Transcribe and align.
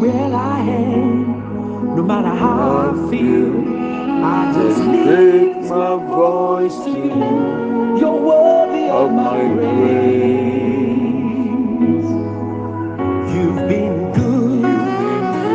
where 0.00 0.34
I 0.34 0.60
am, 0.60 1.96
no 1.96 2.02
matter 2.02 2.28
how 2.28 2.90
I 2.90 3.10
feel. 3.10 3.52
I 4.24 4.52
just 4.54 4.80
lift 4.80 5.70
my 5.70 5.96
voice 5.96 6.76
to 6.84 6.90
you. 6.90 7.98
You're 8.00 8.20
worthy 8.20 8.88
of, 8.88 9.12
my 9.12 9.40
praise. 9.54 10.34
You've 13.34 13.68
been 13.68 14.12
good. 14.12 14.64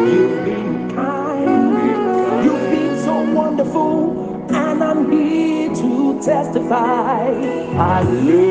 You've 0.10 0.46
been 0.46 0.90
kind. 0.96 2.44
You've 2.46 2.70
been 2.72 3.00
so 3.04 3.16
wonderful, 3.34 4.46
and 4.54 4.84
I'm 4.84 5.12
here 5.12 5.74
to 5.76 6.20
testify. 6.22 7.30
I 7.78 8.04
lift 8.04 8.49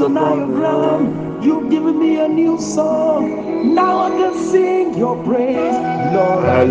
on 0.00 0.16
higher 0.16 0.46
ground. 0.46 1.44
You've 1.44 1.70
given 1.70 1.98
me 1.98 2.18
a 2.20 2.28
new 2.28 2.60
song. 2.60 3.74
Now 3.74 3.98
I 4.04 4.10
can 4.10 4.34
sing 4.50 4.94
your 4.94 5.22
praise, 5.24 5.76
Lord. 6.14 6.44
I 6.44 6.64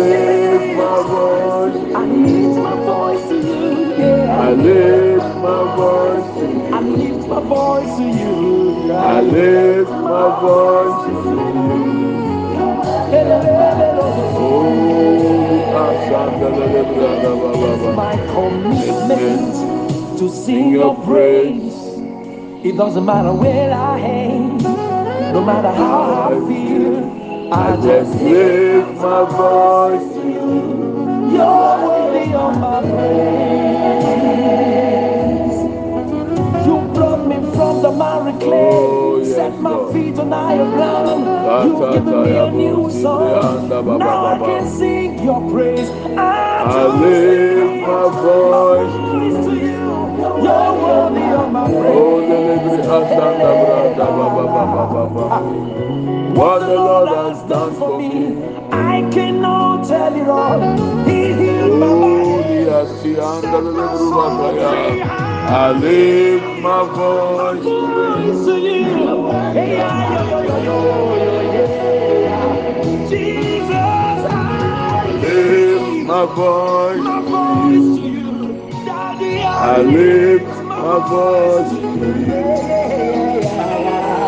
lift 0.00 0.76
my 0.76 1.02
voice. 1.14 1.94
I 1.94 2.04
lift 2.06 2.56
my 2.58 2.74
voice 2.84 3.28
to 3.28 3.36
you. 3.36 4.06
I 4.30 4.52
lift 4.52 5.34
my 5.36 5.62
voice 5.76 6.28
to 6.38 6.44
you. 6.46 6.72
I 6.72 6.80
lift 6.80 7.28
my 7.28 7.40
voice 7.48 7.96
to 7.98 8.04
you. 8.04 8.92
I 8.92 9.20
lift 9.20 9.90
my 9.90 10.40
voice 10.40 10.98
to 11.06 11.12
you. 11.12 11.80
Oh, 16.72 17.92
my 17.96 18.16
commitment 18.34 19.54
to 20.18 20.28
sing 20.28 20.70
your 20.70 20.94
praise. 21.04 21.74
It 22.64 22.76
doesn't 22.76 23.04
matter 23.04 23.32
where 23.32 23.72
I 23.72 23.98
am, 24.00 24.58
no 25.32 25.42
matter 25.44 25.70
how 25.72 26.30
I 26.30 26.48
feel. 26.48 27.19
I 27.52 27.76
just 27.82 28.14
lift 28.22 28.90
my 29.00 29.24
voice 29.30 30.14
to 30.14 30.20
you. 30.28 30.50
You're 31.32 31.88
worthy 31.88 32.34
of 32.34 32.58
my 32.60 32.80
praise. 32.82 33.66
You 36.66 36.76
brought 36.94 37.26
me 37.26 37.36
from 37.54 37.82
the 37.82 37.90
miry 37.90 38.32
clay, 38.38 38.70
Oh, 38.72 39.18
yes, 39.18 39.34
set 39.36 39.60
my 39.60 39.70
Lord. 39.72 39.92
feet 39.94 40.18
on 40.18 40.30
higher 40.32 40.64
ground. 40.64 41.66
You've 41.66 41.92
given 41.94 42.22
me 42.24 42.38
a 42.38 42.50
new 42.52 42.90
song. 42.90 43.22
brianda, 43.22 43.82
ba, 43.84 43.98
ba, 43.98 43.98
Now 43.98 44.26
I 44.26 44.38
can 44.38 44.66
sing 44.78 45.18
your 45.24 45.40
praise. 45.50 45.90
I, 45.90 46.86
lift 47.02 47.86
my 47.88 48.04
voice 48.22 48.94
to 49.46 49.54
you. 49.54 49.66
you. 49.66 49.88
You're 50.44 50.72
worthy 50.82 51.26
of 51.34 51.52
my 51.52 51.64
Oh, 51.66 51.80
praise. 51.82 52.28
delivery 52.30 52.82
asanda 52.82 53.50
brada 53.60 54.06
baba 54.16 54.44
baba 54.54 55.02
baba. 55.14 55.26
What 56.34 56.60
the 56.60 56.74
Lord 56.74 57.08
has 57.08 57.42
done 57.48 57.74
for 57.74 57.98
me. 57.98 58.42
I 58.72 59.08
cannot 59.12 59.88
tell 59.88 60.14
it 60.14 60.28
all. 60.28 60.60
He 61.06 61.32
healed 61.34 61.78
my 61.80 61.86
body. 61.88 62.64
the 62.64 62.70
asianda 62.80 63.60
delivery. 63.62 65.02
I 65.02 65.72
lift 65.72 66.62
my 66.62 66.82
voice 66.94 67.64
to 67.64 67.70
you. 67.70 68.40
Jesus, 73.08 73.72
I 73.72 75.06
Lift 75.22 76.06
my 76.06 76.24
voice 76.26 77.00
my 77.00 77.20
to 77.22 78.06
you. 78.08 78.30
I 79.42 79.82
lift 79.82 80.46
my 80.64 80.96
voice 81.10 81.70
to 81.70 81.80
you. 82.26 82.60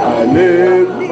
I 0.04 0.24
lift 0.24 1.01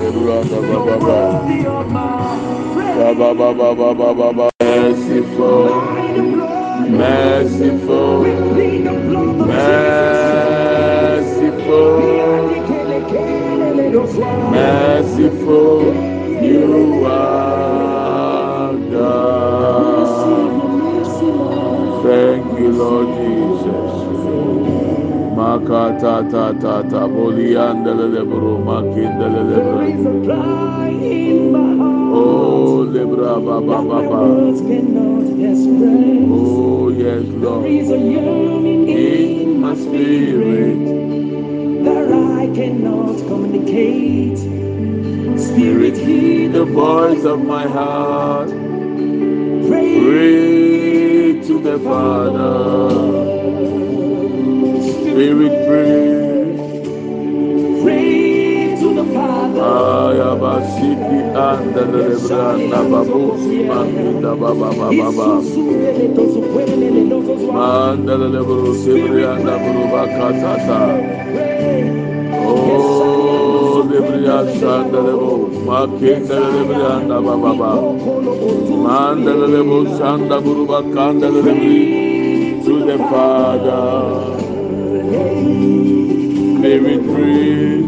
le 0.00 0.10
branda 0.12 0.60
ba 0.60 0.66
You're 0.68 0.86
ba 0.86 0.98
ba. 0.98 1.42
worthy 1.42 1.66
of 1.66 1.90
my 1.90 2.36
Ba 2.96 3.14
ba 3.14 3.34
praise. 3.34 3.34
ba 3.34 3.54
ba 3.54 3.74
ba 3.74 3.94
ba 3.94 4.14
ba 4.14 4.32
ba. 4.32 4.50
Merciful, 4.62 5.68
merciful, 6.90 8.20
merciful, 9.38 10.22
merciful. 14.50 15.82
You 16.42 17.04
are 17.06 18.74
God. 18.92 20.08
Thank 22.02 22.58
you, 22.58 22.68
Lord 22.72 23.08
Jesus. 23.18 23.41
Makata 25.52 26.30
ta 26.30 26.52
ta 26.52 26.82
ta 26.82 27.06
Oh. 32.14 32.86
Oh 36.30 36.88
yes, 36.88 37.24
Lord. 37.24 37.66
in 37.66 39.60
my 39.60 39.74
spirit 39.74 41.84
that 41.84 42.12
I 42.12 42.46
cannot 42.54 43.16
communicate. 43.28 44.38
Spirit, 45.38 45.96
hear 45.98 46.48
the 46.48 46.64
voice 46.64 47.24
of 47.24 47.44
my 47.44 47.68
heart. 47.68 48.48
Pray 49.68 51.40
to 51.42 51.60
the 51.60 51.78
Father. 51.80 53.21
Spirit, 55.12 55.52
pray. 55.68 56.72
pray 57.82 58.76
to 58.80 58.88
the 58.94 59.04
Father. 59.12 59.60
Ayabasiki 59.60 61.18
anda 61.36 61.82
lebranda 61.92 62.80
babusi 62.92 63.58
manginda 63.68 64.32
baba 64.40 64.70
baba 64.72 64.88
baba. 65.12 65.28
Manda 67.52 68.14
lebru 68.16 68.72
sibrianda 68.80 69.54
buruba 69.62 70.02
katata. 70.16 70.80
Oh 72.32 73.84
lebria 73.90 74.38
sanda 74.56 75.00
lebo 75.08 75.52
makinda 75.68 76.36
lebrianda 76.52 77.16
baba 77.20 77.52
baba. 77.60 77.72
Manda 78.84 79.32
lebo 79.44 79.78
sanda 80.00 80.40
buruba 80.40 80.80
kanda 80.94 81.28
lebri 81.28 82.64
to 82.64 82.74
the 82.86 82.96
Father. 83.10 84.21
Spirit 86.58 87.02
breathe. 87.04 87.86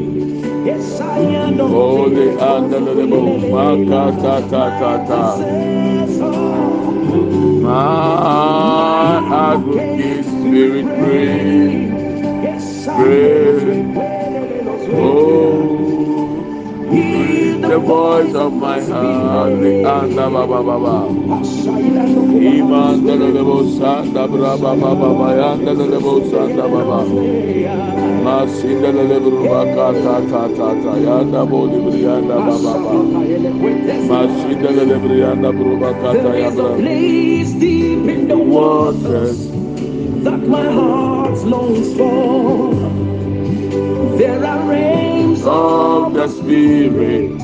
Holy 1.58 2.26
Andalabo, 2.52 3.22
Makata 3.52 4.36
Tata. 4.50 5.22
My 7.62 9.18
advocate, 9.54 10.24
Spirit 10.24 10.86
breathe. 10.98 11.92
Breathe. 12.96 13.96
Oh, 14.96 15.43
the 17.74 17.80
voice 17.80 18.34
of 18.34 18.52
my 18.52 18.80
heart, 18.80 19.52
anda 19.52 20.30
baba 20.30 20.62
baba. 20.62 20.96
Iman 22.54 23.04
da 23.06 23.14
da 23.20 23.28
lebo 23.36 23.56
sanda 23.76 24.28
braba 24.30 24.72
baba 24.82 25.08
bayanda 25.20 25.72
da 25.78 25.86
lebo 25.92 26.12
sanda 26.30 26.68
baba. 26.72 26.98
Masinda 28.26 28.92
da 28.96 29.02
lebo 29.10 29.30
baka 29.50 29.86
ta 30.04 30.16
ta 30.30 30.42
ta 30.58 30.68
ta 30.84 30.92
yanda 31.06 31.42
boli 31.50 31.78
brianda 31.86 32.36
baba 32.46 32.74
baba. 32.84 32.94
Masinda 34.10 34.70
da 34.76 34.84
lebo 34.90 35.08
brianda 35.08 35.50
bruba 35.58 35.90
kata 36.02 36.30
ya 36.42 36.50
bra. 36.50 36.76
deep 36.78 38.06
in 38.14 38.28
the 38.28 38.38
waters 38.38 39.50
that 40.22 40.42
my 40.54 40.66
heart 40.78 41.38
longs 41.54 41.90
for. 41.98 42.70
There 44.16 44.44
are 44.44 44.62
rains 44.70 45.42
Of 45.44 46.14
the 46.14 46.28
Spirit 46.28 47.43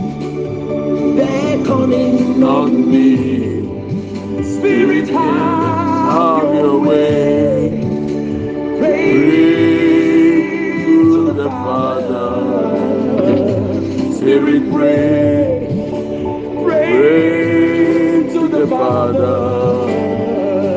beckoning 1.16 2.42
on 2.42 2.90
me. 2.90 3.62
Spirit, 4.44 5.08
have 5.10 6.54
your 6.54 6.80
way. 6.80 7.70
Pray 8.78 9.12
to 10.94 11.32
the 11.32 11.48
Father. 11.48 12.28
Spirit, 14.16 14.72
pray. 14.72 15.68
Pray 16.64 18.28
to 18.32 18.48
the 18.48 18.66
Father. 18.68 19.38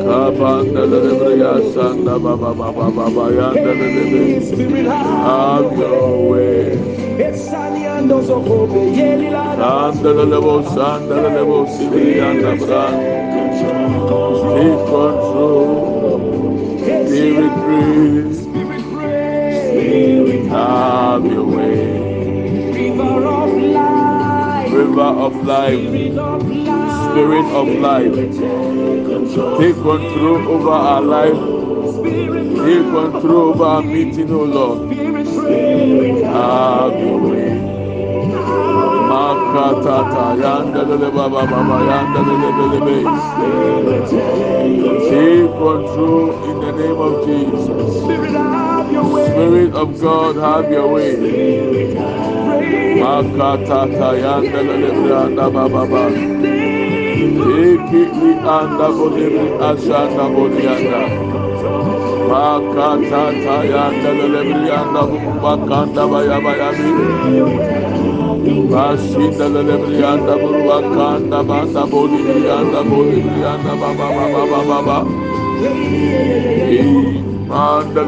Kabanda 0.04 0.82
la 0.90 0.98
lebreya 1.04 1.52
sanda 1.72 2.18
baba 2.22 2.54
baba 2.54 2.90
baba 2.90 3.24
yanda. 3.32 3.72
Spirit, 4.46 4.86
Have 4.86 5.78
your 5.78 6.30
way. 6.30 6.78
Esaniando 7.94 8.22
sokobe 8.22 8.80
yeli 8.90 9.30
la 9.30 9.54
Sanda 9.54 10.12
la 10.12 10.24
lebo 10.24 10.62
sanda 10.74 11.14
la 11.22 11.28
lebo 11.28 11.66
sibiri 11.66 12.18
yanda 12.18 12.56
bra. 12.56 12.90
Take 14.54 14.78
control. 14.90 15.70
Spirit, 17.06 17.54
pray. 17.62 18.32
Spirit. 19.62 20.46
Have 20.50 21.24
your 21.26 21.46
way. 21.46 21.78
River 22.74 23.22
of 23.30 23.52
life. 23.54 24.72
River 24.74 25.10
of 25.26 25.34
life. 25.46 25.86
Spirit 25.86 26.18
of 26.18 26.48
life. 26.50 27.12
Spirit 27.12 27.46
of 27.60 27.68
life. 27.78 28.14
Take 29.60 29.76
control 29.76 30.48
over 30.54 30.70
our 30.70 31.00
life. 31.00 31.40
Take 32.66 32.86
control 32.90 33.50
over 33.50 33.64
our 33.64 33.82
meeting, 33.82 34.30
O 34.32 34.42
Lord. 34.42 34.92
Spirit, 34.92 35.26
pray. 35.38 36.22
Have 36.22 36.98
your 36.98 37.18
way. 37.30 37.53
Lele 42.58 42.80
be. 42.86 42.96
Take 45.10 45.50
control 45.52 46.28
in 46.50 46.56
the 46.60 46.72
name 46.72 46.98
of 46.98 47.12
Jesus. 47.24 48.02
Spirit, 49.30 49.72
of 49.74 50.00
God, 50.00 50.36
have 50.36 50.70
your 50.72 50.88
way. 50.92 51.16
Makatata 52.98 54.10
yanda 54.22 54.60
baba 55.52 55.86
baba. 55.86 56.02
Take 57.44 57.94
it 58.00 58.10
li 58.20 58.32
anda 58.56 58.88
bolibri 58.96 59.48
ashanda 59.68 60.24
boliyanda. 60.34 61.00
Makatata 62.30 63.56
yanda 63.70 64.10
lele 64.18 64.42
yanda 64.68 65.02
bakanda 65.42 66.02
baya 66.10 66.38
baya. 66.40 67.73
Bashinda 68.44 69.48
lele 69.48 69.78
brianda 69.78 70.34
burwa 70.38 70.80
kanda 70.94 71.42
banda. 71.42 71.86
Manda. 77.48 78.02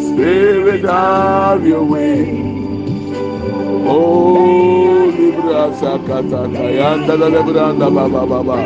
Spirit 0.00 0.84
have 0.84 1.66
your 1.66 1.84
way. 1.84 2.60
Oh, 3.72 5.12
libra 5.18 5.72
sakata 5.80 6.48
kayanda 6.54 7.16
lele 7.18 7.42
brianda 7.42 7.90
baba 7.94 8.26
baba. 8.26 8.58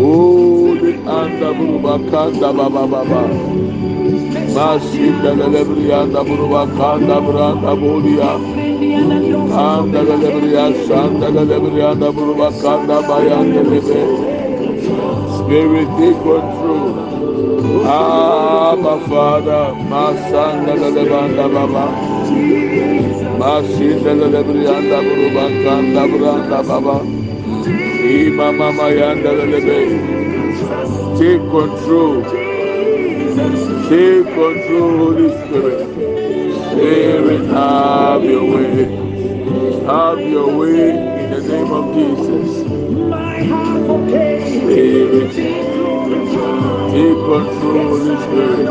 Oh, 0.00 0.76
the 0.76 0.92
anda 1.06 1.52
burwa 1.58 1.98
kanda 2.10 2.52
baba 2.52 2.86
baba. 2.86 3.57
Spirit 15.38 15.88
take 15.98 16.18
control. 16.26 16.90
Abba 17.86 18.94
Father, 19.08 19.64
Masanda 19.90 20.74
lelebanda 20.74 21.46
baba. 21.54 21.86
Mashinda 23.38 24.12
lelebrianda 24.20 24.98
buruba 25.06 25.44
branda 25.62 26.60
baba. 26.68 26.96
Ima 28.02 28.48
mama 28.52 28.86
yanda 28.90 29.30
lelebe. 29.38 29.78
Take 31.18 31.44
control. 31.50 32.24
Take 33.88 34.26
control, 34.26 34.98
Holy 34.98 35.30
Spirit. 35.30 35.88
Spirit, 36.72 37.46
have 37.48 38.24
your 38.24 38.44
way. 38.44 38.84
Have 39.86 40.20
your 40.20 40.58
way 40.58 40.90
in 40.90 41.30
the 41.30 41.42
name 41.42 41.72
of 41.72 41.94
Jesus. 41.94 42.50
Spirit, 44.48 45.32
take 45.34 47.18
control, 47.28 47.82
Holy 47.88 48.16
Spirit. 48.24 48.68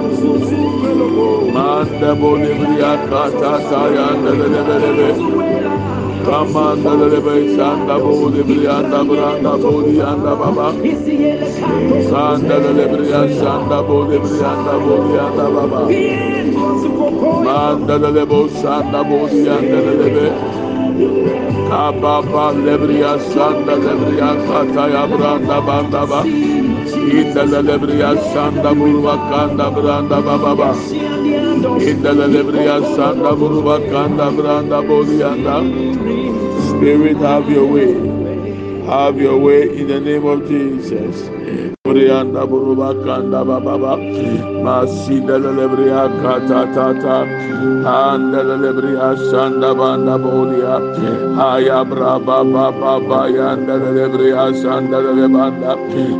Manda 1.53 2.15
bolibria 2.15 2.93
kata 3.09 3.53
tayanda 3.69 4.31
lelebelebe. 4.39 5.46
ramanda 6.29 6.93
de 7.11 7.19
beis 7.25 7.59
anda 7.69 7.95
bode 8.03 8.41
brianda 8.49 8.99
branda 9.09 9.53
bode 9.63 9.97
anda 10.11 10.33
baba 10.39 10.67
sanda 12.09 12.57
de 12.65 12.85
brianda 12.93 13.47
anda 13.55 13.79
bode 13.87 14.17
brianda 14.25 14.75
bode 14.85 15.17
anda 15.25 15.47
baba 15.55 15.81
manda 17.45 17.97
de 18.15 18.25
bos 18.31 18.63
anda 18.77 19.01
bode 19.09 19.43
anda 19.57 19.79
de 19.87 20.09
be 20.15 20.27
Kababa 21.69 22.45
lebriya 22.65 23.19
sanda 23.31 23.75
lebriya 23.75 24.29
kataya 24.47 25.03
branda 25.11 25.57
banda 25.67 26.03
ba. 26.09 26.19
İnda 27.19 27.43
lebriya 27.67 28.11
sanda 28.33 28.71
bulva 28.79 29.15
kanda 29.29 29.67
branda 29.75 30.17
baba 30.25 30.53
ba. 30.59 30.71
Spirit 36.69 37.17
have 37.17 37.49
your 37.49 37.65
way. 37.65 37.93
Have 38.85 39.17
your 39.19 39.37
way 39.37 39.63
in 39.63 39.87
the 39.87 39.99
name 39.99 40.25
of 40.25 40.47
Jesus. 40.47 41.36
Brianda 41.87 42.43
buruba 42.45 42.91
kanda 43.05 43.45
baba 43.45 43.95
masida 44.65 45.39
lebria 45.39 46.03
kata 46.21 46.61
tata 46.75 47.17
anda 47.87 48.43
lebria 48.43 49.15
shanda 49.31 49.71
banda. 49.73 50.17
Bodia 50.19 50.75
aya 51.39 51.85
braba 51.85 52.43
baba 52.43 52.99
bayanda 53.07 53.79
lebria 53.79 54.51
shanda 54.61 54.99
lebanda 54.99 55.71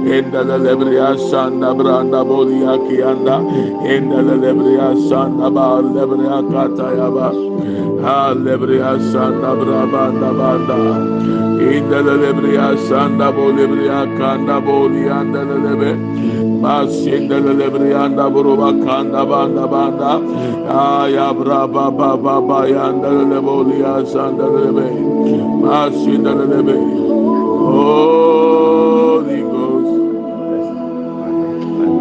enda 0.08 0.42
lebria 0.48 1.10
shanda 1.30 1.76
branda 1.76 2.24
bodia 2.24 2.74
kianda 2.88 3.36
enda 3.84 4.20
lebria 4.24 4.90
shanda 5.10 5.48
ba. 5.54 5.68
Lebria 5.98 6.40
kata 6.52 6.88
yaba 6.96 7.28
ha 8.04 8.34
lebria 8.34 8.92
shanda 9.12 9.52
braba 9.60 10.04
banda 10.16 10.80
enda 11.60 12.00
lebria 12.08 12.68
shanda 12.88 13.28
bolebria 13.36 14.00
kanda 14.18 14.58
bodia 14.62 15.16
anda 15.22 15.42
lebe 15.58 15.92
buruba 18.30 18.74
kanda 18.86 19.26
banda 19.26 19.68
banda. 19.68 20.20
Aya 20.68 21.34
braba 21.34 21.92
baba 21.92 22.68
sanda 24.06 24.46
Holy 27.68 29.42
Ghost. 29.42 29.96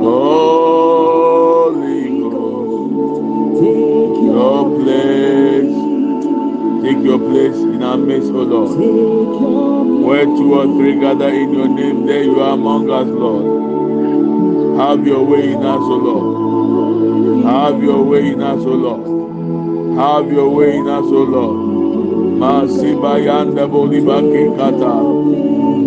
Holy 0.04 2.00
Ghost. 2.20 3.62
Your 4.30 4.62
place. 4.80 5.76
Take 6.82 7.02
your 7.04 7.18
place 7.18 7.56
in 7.56 7.82
our 7.82 7.96
midst 7.96 8.30
O 8.30 8.42
Lord. 8.42 9.95
Where 10.06 10.24
two 10.24 10.54
or 10.54 10.66
three 10.78 11.00
gather 11.00 11.28
in 11.28 11.52
your 11.52 11.66
name, 11.66 12.06
there 12.06 12.22
you 12.22 12.40
are 12.40 12.54
among 12.54 12.88
us, 12.90 13.08
Lord. 13.08 14.78
Have 14.78 15.04
your 15.04 15.24
way 15.24 15.52
in 15.52 15.64
us, 15.64 15.82
O 15.82 15.96
Lord. 15.96 17.44
Have 17.44 17.82
your 17.82 18.04
way 18.04 18.28
in 18.30 18.40
us, 18.40 18.64
O 18.64 18.70
Lord. 18.70 19.98
Have 19.98 20.30
your 20.30 20.48
way 20.48 20.76
in 20.76 20.86
us, 20.86 21.04
O 21.06 21.24
Lord. 21.24 21.76
Kata. 24.56 24.94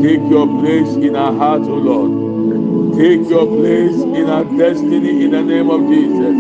Take 0.02 0.30
your 0.30 0.48
place 0.60 0.96
in 0.96 1.16
our 1.16 1.34
hearts, 1.34 1.68
O 1.70 1.76
Lord. 1.76 2.98
Take 2.98 3.30
your 3.30 3.46
place 3.48 4.02
in 4.02 4.30
our 4.30 4.44
destiny 4.44 5.24
in 5.24 5.32
the 5.32 5.42
name 5.42 5.70
of 5.70 5.88
Jesus. 5.88 6.36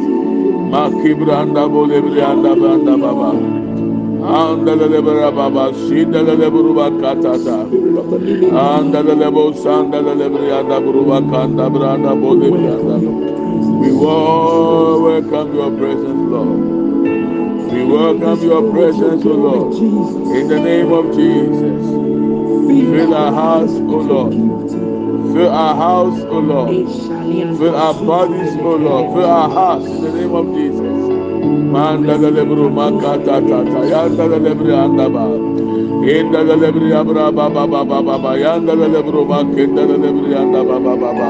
Makibranda 0.74 1.70
bolebrianda 1.70 2.60
banda 2.60 2.98
baba. 2.98 3.59
We 13.82 13.92
welcome 15.04 15.56
your 15.56 15.72
presence, 15.78 16.24
Lord. 16.32 16.60
We 17.72 17.86
welcome 17.86 18.42
your 18.44 18.72
presence, 18.72 19.26
O 19.26 19.30
Lord. 19.30 19.74
In 20.36 20.48
the 20.48 20.60
name 20.60 20.92
of 20.92 21.16
Jesus. 21.16 21.86
Fill 22.92 23.14
our 23.14 23.32
house, 23.34 23.72
O 23.72 23.98
Lord. 24.12 24.34
Fill 25.34 25.50
our 25.50 25.76
house, 25.76 26.20
O 26.24 26.40
Lord. 26.40 26.70
Fill 27.58 27.76
our 27.76 27.94
bodies, 27.94 28.54
O 28.58 28.76
Lord. 28.76 29.16
Fill 29.16 29.26
our 29.26 29.50
hearts 29.50 29.86
in 29.86 30.02
the 30.02 30.12
name 30.12 30.34
of 30.36 30.46
Jesus. 30.54 30.88
Manda 31.74 32.18
yanda 33.91 34.25
da 34.29 34.38
lebri 34.38 34.72
anda 34.74 35.10
ba. 35.10 35.25
Da 36.32 36.41
lebri 36.56 36.94
abra 36.94 37.32
ba 37.32 37.50
ba 37.50 37.68
ba 37.68 37.84
ba 37.84 38.01
ba 38.01 38.18
ba 38.24 38.32
da 38.65 38.75
makenda 39.25 39.84
da 39.89 39.96
lebri 40.03 40.34
anda 40.36 40.63
ba 40.63 40.77
ba 40.79 40.96
ba 41.01 41.12
ba. 41.20 41.29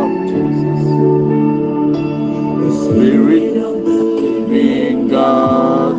Spirit 2.81 3.57
of 3.57 3.85
the 3.85 3.99
living 4.21 5.07
God, 5.09 5.95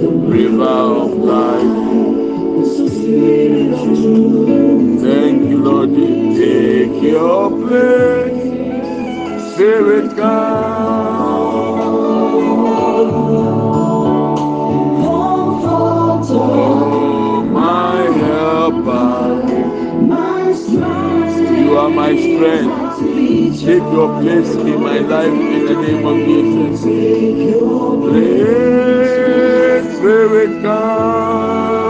the 0.00 0.08
river 0.34 0.80
of 1.02 1.12
life. 1.32 1.78
Thank 5.02 5.50
you, 5.50 5.58
Lord. 5.58 5.90
Take 5.94 7.02
your 7.02 7.50
place, 7.50 8.42
Spirit 9.54 10.16
God. 10.16 11.09
Are 21.80 21.88
my 21.88 22.12
strength. 22.14 23.00
Take 23.60 23.86
your 23.96 24.08
place 24.20 24.54
in 24.54 24.80
my 24.80 24.98
life 24.98 25.32
in 25.32 25.64
the 25.64 25.74
name 25.82 26.04
of 26.10 26.16
Jesus. 26.28 26.80
Please, 28.04 29.12
Spirit 29.96 30.52
God. 30.62 31.80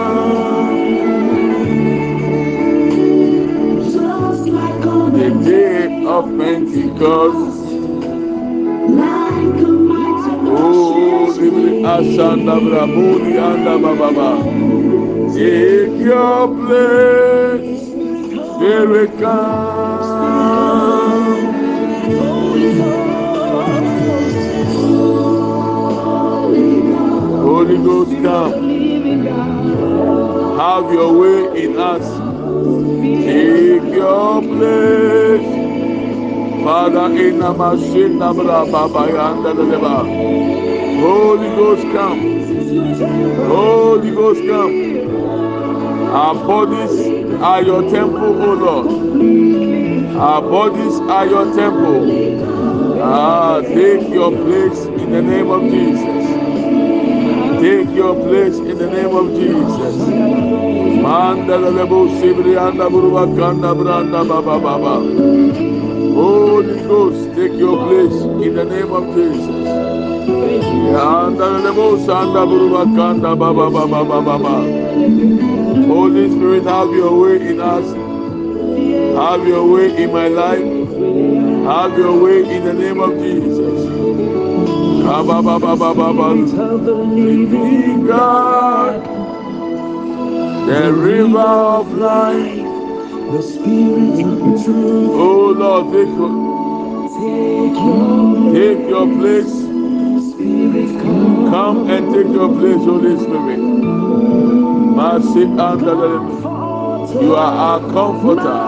The 5.21 5.31
day 5.45 6.05
of 6.07 6.25
Pentecost. 6.39 7.61
Oh, 10.53 11.35
Libri 11.39 11.83
Asanda 11.95 12.57
Anda 13.49 13.75
Baba. 13.83 14.31
Take 15.35 15.99
your 15.99 16.49
place, 16.49 17.30
Spirit 18.61 19.19
come. 19.19 20.05
Holy 27.43 27.79
Ghost 27.79 28.13
come. 28.23 28.53
Have 30.59 30.93
your 30.93 31.13
way 31.19 31.65
in 31.65 31.79
us. 31.79 32.07
Take 33.25 33.95
your 33.95 34.43
place. 34.43 35.47
Father 36.63 37.07
in 37.17 37.37
Namashina 37.41 38.35
Baba 38.71 39.09
Yanda 39.11 39.55
Leba. 39.55 40.05
Holy 41.01 41.49
Ghost 41.57 41.83
come. 41.95 42.21
Holy 43.49 44.11
Ghost 44.11 44.43
come. 44.47 44.75
Our 46.11 46.35
bodies 46.35 47.10
are 47.43 47.63
your 47.63 47.83
temple, 47.91 48.43
O 48.43 48.55
Lord. 48.55 50.17
Our 50.17 50.43
bodies 50.43 51.01
are 51.01 51.27
your 51.27 51.55
temple. 51.55 53.01
Ah, 53.03 53.61
take 53.63 54.09
your 54.11 54.31
place 54.31 54.85
in 54.87 55.11
the 55.13 55.23
name 55.23 55.51
of 55.51 55.63
Jesus. 55.63 56.27
Take 57.61 57.91
your 57.97 58.15
place 58.15 58.57
in 58.59 58.77
the 58.79 58.89
name 58.91 59.15
of 59.17 59.33
Jesus. 59.35 59.97
Mandala 61.05 61.71
lebo 61.73 62.09
sibri 62.21 62.57
anda 62.59 62.89
buruba 62.91 63.25
kanda 63.37 63.75
branda 63.75 64.21
baba 64.29 64.59
baba. 64.61 64.95
Holy 66.15 66.81
Ghost, 66.89 67.35
take 67.37 67.55
your 67.57 67.77
place 67.87 68.21
in 68.47 68.55
the 68.55 68.65
name 68.65 68.93
of 68.93 69.05
Jesus. 69.17 69.69
Yanda 70.93 71.49
lebo 71.65 71.97
sanda 72.05 72.45
buruba 72.45 72.85
kanda 72.97 73.35
baba 73.37 73.71
baba 73.71 74.05
baba 74.05 74.39
baba. 74.39 75.50
Holy 75.91 76.31
Spirit, 76.31 76.63
have 76.65 76.91
your 76.91 77.21
way 77.21 77.49
in 77.49 77.61
us. 77.61 77.85
Have 79.17 79.47
your 79.47 79.67
way 79.69 80.05
in 80.05 80.13
my 80.13 80.29
life. 80.29 80.63
Have 81.67 81.99
your 81.99 82.17
way 82.23 82.49
in 82.49 82.65
the 82.65 82.73
name 82.73 83.01
of 83.01 83.19
Jesus. 83.19 83.91
Living 87.17 88.07
God, 88.07 89.03
the 90.69 90.93
river 90.93 91.39
of 91.41 91.93
life, 91.95 92.65
the 93.33 93.43
spirit 93.43 94.25
of 94.25 94.65
truth. 94.65 95.11
Oh 95.13 95.55
Lord, 95.59 95.93
take 95.93 96.15
your, 96.21 96.31
take 98.55 98.89
your 98.89 99.07
place. 99.19 99.53
Spirit, 100.31 101.03
come. 101.03 101.51
come 101.51 101.91
and 101.91 102.15
take 102.15 102.29
your 102.29 102.49
place, 102.49 102.85
Holy 102.85 103.19
Spirit. 103.19 104.60
Mercy 105.01 105.45
under 105.45 105.95
the 105.95 106.13
You 107.23 107.35
are 107.35 107.55
our 107.67 107.81
comforter. 107.91 108.61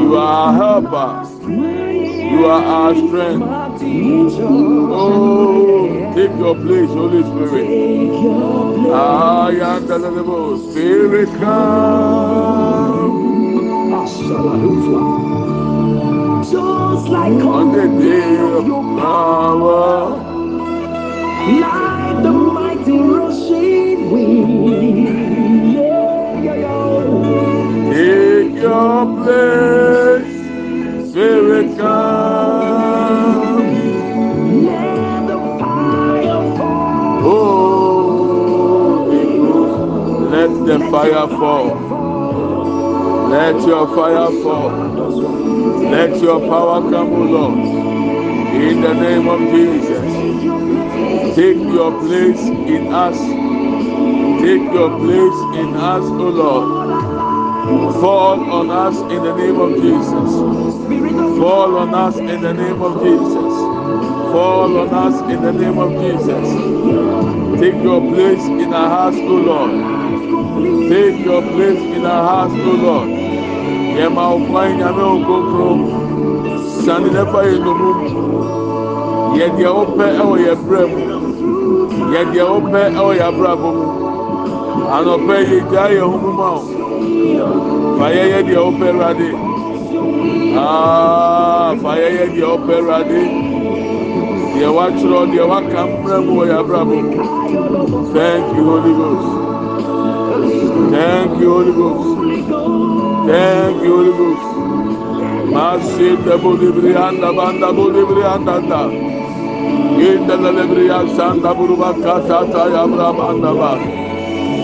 You 0.00 0.16
are 0.16 0.22
our 0.22 0.52
helper. 0.54 1.10
You 1.50 2.46
are 2.46 2.62
our 2.62 2.94
strength. 2.94 3.42
Oh, 4.94 6.12
take 6.14 6.34
your 6.38 6.54
place, 6.54 6.90
Holy 6.90 7.22
Spirit. 7.24 7.66
I 8.92 9.50
am 9.72 9.86
the 9.88 9.98
little 9.98 10.58
Spirit 10.70 11.28
come. 11.40 12.54
Just 16.44 17.08
like 17.08 17.42
on 17.42 17.72
the 17.72 17.86
day 18.00 18.36
of 18.36 18.64
your 18.64 18.84
power, 19.00 20.24
Take 27.94 28.54
your 28.60 29.06
place, 29.22 30.26
Spirit 31.10 31.78
come. 31.78 33.54
Let 34.66 35.28
the 35.28 35.38
fire 35.60 36.42
fall. 36.56 37.22
Oh, 37.22 39.06
let 40.28 40.50
the 40.66 40.78
fire 40.90 41.28
fall. 41.38 41.68
Let 43.30 43.60
your 43.64 43.86
fire 43.94 44.30
fall. 44.42 44.72
Let 45.88 46.20
your 46.20 46.40
power 46.40 46.90
come, 46.90 47.30
Lord. 47.30 47.58
In 48.56 48.80
the 48.80 48.94
name 48.94 49.28
of 49.28 49.38
Jesus. 49.52 50.02
Take 51.36 51.58
your 51.58 51.92
place 52.00 52.42
in 52.42 52.92
us. 52.92 53.18
Take 54.42 54.66
your 54.72 54.90
place 54.98 55.38
in 55.62 55.76
us, 55.76 56.02
O 56.02 56.28
Lord. 56.42 57.13
Fall 57.64 58.50
on 58.52 58.70
us 58.70 58.96
in 59.10 59.22
the 59.22 59.34
name 59.36 59.58
of 59.58 59.74
Jesus. 59.76 60.30
Fall 61.40 61.78
on 61.78 61.94
us 61.94 62.16
in 62.18 62.40
the 62.42 62.52
name 62.52 62.82
of 62.82 63.02
Jesus. 63.02 63.54
Fall 64.32 64.76
on 64.78 64.92
us 64.92 65.16
in 65.32 65.42
the 65.42 65.52
name 65.52 65.78
of 65.78 65.92
Jesus. 65.92 67.60
Take 67.60 67.82
your 67.82 68.00
place 68.12 68.44
in 68.44 68.72
our 68.74 68.88
hearts, 68.90 69.16
O 69.16 69.36
Lord. 69.48 70.90
Take 70.90 71.24
your 71.24 71.40
place 71.40 71.80
in 71.96 72.04
our 72.04 72.22
hearts, 72.28 72.54
O 72.54 72.72
Lord. 72.84 73.08
Yɛma 73.96 74.24
ɔkwan 74.36 74.70
nyame 74.78 75.04
okokoro. 75.14 75.72
Sani 76.84 77.08
yɛ 77.10 77.58
nomu. 77.64 77.90
Yɛ 79.38 79.46
deɛ 79.56 79.70
wopɛ 79.76 80.06
ɛwɔ 80.20 80.34
yɛ 80.46 80.54
brɛ 80.66 80.82
mu. 80.90 81.00
Yɛ 82.12 82.20
deɛ 82.32 82.44
wopɛ 82.52 82.82
ɛwɔ 82.98 83.10
yɛ 83.18 83.24
abrabɔ 83.30 83.70
mu. 83.76 84.04
anɔpɛ 84.96 85.36
yi 85.50 85.58
gya 85.70 85.84
ho 86.04 86.18
muma 86.18 86.48
o 86.58 86.73
fa 87.98 88.06
yɛyɛ 88.16 88.40
deɛ 88.48 88.58
ɔpɛ 88.68 88.86
awurade 88.90 89.28
fa 91.82 91.90
yɛyɛ 92.02 92.24
deɛ 92.34 92.46
ɔpɛ 92.54 92.72
awurade 92.80 93.20
deɛ 94.54 94.68
wakyerɛ 94.76 95.20
deɛ 95.32 95.44
waka 95.50 95.80
mmerɛ 95.90 96.16
mu 96.26 96.32
wɔ 96.38 96.44
yɛ 96.50 96.58
mu 96.88 96.98
thank 98.14 98.46
you 98.56 98.64
holy 98.64 98.92
ghost. 98.98 99.44
Thank 100.90 101.40
you 101.40 101.48
holy 101.50 101.72
ghost. 101.72 103.28
Thank 103.28 103.82
you 103.82 103.94
holy 103.96 104.12
ghost. 104.18 104.46
Masi 105.54 106.08
debo 106.24 106.50
libri 106.60 106.94
anda 106.94 107.32
banda 107.32 107.72
bo 107.72 107.84
libri 107.94 108.22
anda 108.22 108.60
da 108.68 108.82
inda 110.08 110.36
la 110.42 110.50
libri 110.50 110.86
asanda 110.98 111.54
buruba 111.54 111.90
kata 112.02 112.62
ya 112.74 112.82
braba 112.86 113.28
anda 113.30 113.52
ba 113.54 114.03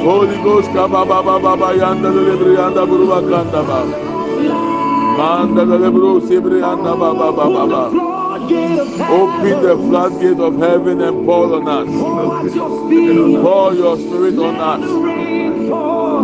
Holy 0.03 0.37
Ghost 0.43 0.73
kaba 0.73 1.05
baba 1.05 1.39
baba 1.39 1.69
yanda 1.77 2.11
libri 2.11 2.57
anda 2.57 2.87
buruba 2.87 3.21
kanda 3.31 3.63
ba 3.69 3.81
manda 5.19 5.65
libro 5.65 6.21
sibri 6.21 6.63
anda 6.63 6.97
baba 6.97 7.33
baba 7.33 7.67
baba 7.67 8.11
Open 9.11 9.63
the 9.63 9.77
floodgate 9.89 10.39
of 10.41 10.57
heaven 10.59 11.01
and 11.01 11.25
pour 11.27 11.55
on 11.55 11.69
us. 11.69 11.89
Pour 13.43 13.75
your 13.75 13.99
spirit 13.99 14.39
on 14.39 14.57
us. 14.57 14.81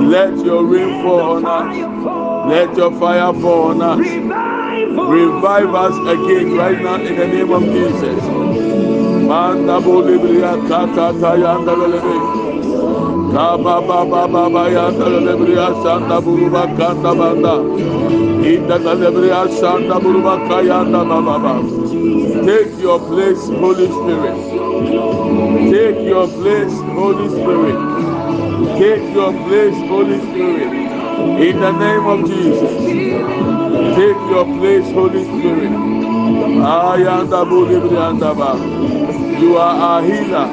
Let 0.03 0.45
your 0.45 0.65
rain 0.65 1.03
fall 1.03 1.37
on 1.37 1.45
us. 1.45 2.51
Let 2.51 2.77
your 2.77 2.93
fire 2.99 3.33
fall 3.35 3.71
on 3.71 3.83
us. 3.83 3.99
Revive 3.99 5.75
us 5.75 5.97
again 6.09 6.57
right 6.57 6.81
now 6.83 6.95
in 6.97 7.17
the 7.17 7.27
name 7.27 7.51
of 7.53 7.63
Jesus. 7.65 8.25
Manda 13.37 13.83
bolibria 13.83 13.87
kata 13.87 13.87
tayanda 13.87 13.87
lelebe. 13.87 13.87
Kaba 13.87 13.87
baba 13.87 14.29
baba 14.29 14.71
yanda 14.71 15.07
lelebria 15.07 15.69
sanda 15.83 16.21
buruba 16.23 16.67
kanda 16.77 17.15
banda. 17.15 17.55
Inda 18.47 18.79
lelebria 18.79 19.49
sanda 19.61 20.01
buruba 20.01 20.39
kayanda 20.49 21.05
baba. 21.05 21.55
Take 22.47 22.79
your 22.81 23.01
place, 23.01 23.49
Holy 23.49 23.89
Spirit. 23.89 24.37
Take 25.71 26.09
your 26.09 26.29
place, 26.29 26.75
Holy 26.97 27.29
Spirit. 27.29 27.79
Take 28.79 29.15
your 29.15 29.33
place, 29.47 29.77
Holy 29.89 30.21
Spirit. 30.21 30.73
In 31.41 31.61
the 31.61 31.73
name 31.73 32.07
of 32.07 32.27
Jesus. 32.29 32.75
Take 33.97 34.23
your 34.31 34.45
place, 34.59 34.93
Holy 34.93 35.25
Spirit. 35.25 35.73
Ayanda 36.63 37.45
Budibriandaba. 37.45 38.53
You 39.41 39.57
are 39.59 39.77
our 39.77 40.03
healer. 40.03 40.49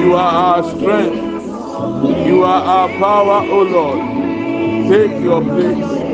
You 0.00 0.14
are 0.14 0.32
our 0.32 0.62
strength. 0.62 1.29
You 2.26 2.44
are 2.44 2.62
our 2.62 2.88
power, 2.98 3.40
O 3.50 3.62
Lord. 3.62 4.28
Take 4.88 5.22
your 5.22 5.42
place. 5.42 6.12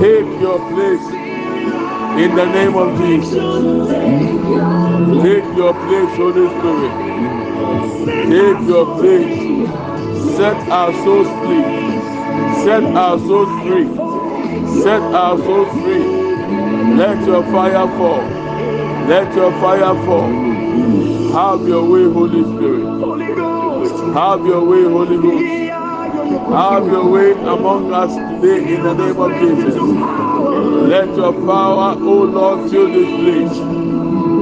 Take 0.00 0.40
your 0.40 0.58
place. 0.70 1.06
In 2.24 2.34
the 2.34 2.46
name 2.46 2.76
of 2.76 2.98
Jesus. 2.98 3.34
Take 5.22 5.44
your 5.56 5.74
place, 5.74 6.16
Holy 6.16 6.48
Spirit. 6.48 7.18
Take 8.30 8.68
your 8.68 8.86
place. 8.98 10.36
Set 10.36 10.56
our 10.70 10.92
souls 11.04 11.28
free. 11.46 11.64
Set 12.64 12.84
our 12.84 13.18
souls 13.18 13.50
free. 13.66 13.88
Set 14.82 15.02
our 15.02 15.38
souls 15.38 15.72
free. 15.82 16.32
Let 16.96 17.26
your 17.26 17.44
fire 17.44 17.88
fall. 17.98 18.22
Let 19.08 19.34
your 19.34 19.52
fire 19.60 19.94
fall. 20.06 20.30
Have 21.32 21.68
your 21.68 21.84
way, 21.90 22.04
Holy 22.12 22.44
Spirit. 22.44 22.95
Have 24.14 24.46
your 24.46 24.64
way, 24.64 24.82
Holy 24.84 25.16
Ghost. 25.16 25.44
Have 26.52 26.86
your 26.86 27.08
way 27.08 27.32
among 27.32 27.92
us 27.92 28.14
today 28.14 28.74
in 28.74 28.82
the 28.82 28.94
name 28.94 29.18
of 29.18 29.32
Jesus. 29.38 29.76
Let 29.76 31.14
your 31.16 31.32
power, 31.32 31.94
O 31.98 32.22
Lord, 32.22 32.70
fill 32.70 32.88
this 32.88 33.08
place. 33.20 33.58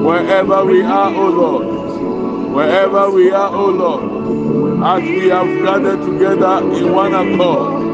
Wherever 0.04 0.64
we 0.64 0.83
are, 0.83 1.14
O 1.14 1.28
Lord. 1.28 2.52
Wherever 2.54 3.11
we 3.11 3.30
are, 3.33 3.54
O 3.54 3.66
Lord. 3.66 4.83
As 4.83 5.02
we 5.09 5.28
have 5.28 5.46
gathered 5.62 6.02
together 6.04 6.59
in 6.76 6.92
one 6.92 7.14
accord. 7.14 7.85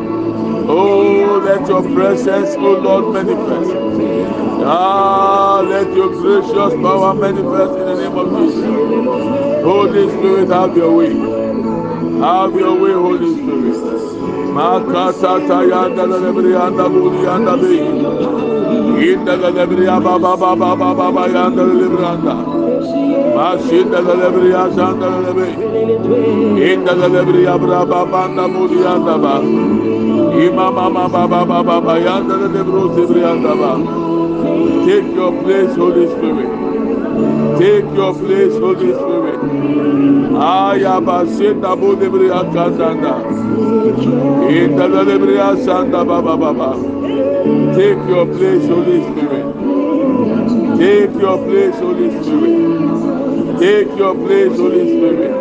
Oh, 0.68 1.38
let 1.44 1.66
your 1.68 1.82
presence, 1.82 2.54
oh 2.56 2.78
Lord, 2.78 3.12
manifest. 3.12 3.70
Ah, 4.62 5.60
let 5.60 5.92
your 5.94 6.10
gracious 6.10 6.74
power 6.82 7.14
manifest 7.14 7.72
in 7.78 7.86
the 7.86 7.96
name 7.96 8.16
of 8.16 8.28
Jesus. 8.38 9.64
Holy 9.64 10.08
Spirit, 10.10 10.48
have 10.48 10.76
your 10.76 10.92
way. 10.96 11.39
Have 12.20 12.54
your 12.54 12.74
way, 12.80 12.92
Holy 12.92 13.34
Spirit. 13.34 13.80
Makata 14.56 15.32
tayanda 15.48 16.04
lebri 16.04 16.52
anda 16.64 16.84
buri 16.92 17.22
anda 17.34 17.56
be. 17.56 17.78
Inda 19.10 19.34
lebri 19.56 19.86
aba 19.88 20.18
baba 20.18 20.54
baba 20.54 20.94
baba 20.94 21.22
yanda 21.34 21.64
lebri 21.64 22.04
anda. 22.12 22.34
Mashinda 23.36 24.00
lebri 24.04 24.50
asanda 24.62 25.08
lebri. 25.24 25.50
Inda 26.70 26.92
lebri 27.14 27.46
abra 27.54 27.86
baba 27.86 28.24
anda 28.26 28.44
buri 28.48 28.80
anda 28.94 29.16
ba. 29.24 29.34
Imama 30.44 30.90
baba 30.94 31.26
baba 31.28 31.62
baba 31.64 31.94
yanda 32.06 32.34
lebri 32.36 32.82
lebri 32.96 33.22
anda 33.32 33.54
ba. 33.60 33.72
Take 34.86 35.14
your 35.14 35.32
place, 35.42 35.74
Holy 35.76 36.06
Spirit. 36.12 36.50
Take 37.58 37.88
your 37.94 38.12
place, 38.14 38.52
Holy 38.58 38.92
Spirit. 38.92 39.19
აი 39.40 40.82
აბასენდა 40.94 41.70
ბუნებრივი 41.80 42.28
აკაზანდა 42.40 43.12
ინდალებრია 44.60 45.48
სანდა 45.64 46.00
ბაბა 46.10 46.34
ბაბა 46.44 46.70
Take 47.76 48.02
your 48.08 48.26
place, 48.26 48.66
Holy 48.68 48.98
Spirit. 49.08 49.46
Take 50.80 51.14
your 51.24 51.38
place, 51.46 51.76
Holy 51.84 52.08
Spirit. 52.16 53.58
Take 53.60 53.96
your 53.96 54.14
place, 54.14 54.56
Holy 54.58 54.84
Spirit. 54.92 55.32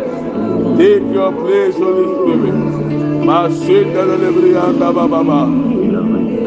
Take 0.78 1.06
your 1.18 1.32
place, 1.40 1.76
Holy 1.76 2.06
Spirit. 2.14 2.56
Masika 3.26 4.02
lebrianda 4.22 4.88
bababa. 4.96 5.40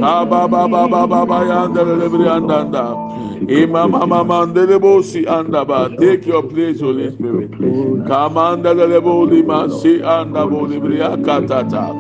Kaba 0.04 0.50
baba 0.50 0.68
baba 0.68 1.08
baba 1.08 1.46
yanda 1.48 1.82
lebri 1.86 2.28
anda 2.28 2.60
anda. 2.60 2.86
Imama 3.48 4.06
mama 4.06 4.46
ndelebosi 4.48 5.26
anda 5.26 5.64
ba. 5.64 5.90
Take 5.98 6.28
your 6.28 6.44
place, 6.44 6.82
Holy 6.82 7.10
Spirit. 7.10 7.52
Kamanda 8.10 8.74
leleboli 8.76 9.42
masi 9.44 10.04
anda 10.04 10.46
boli 10.46 10.78
bria 10.82 11.16
katata. 11.16 11.96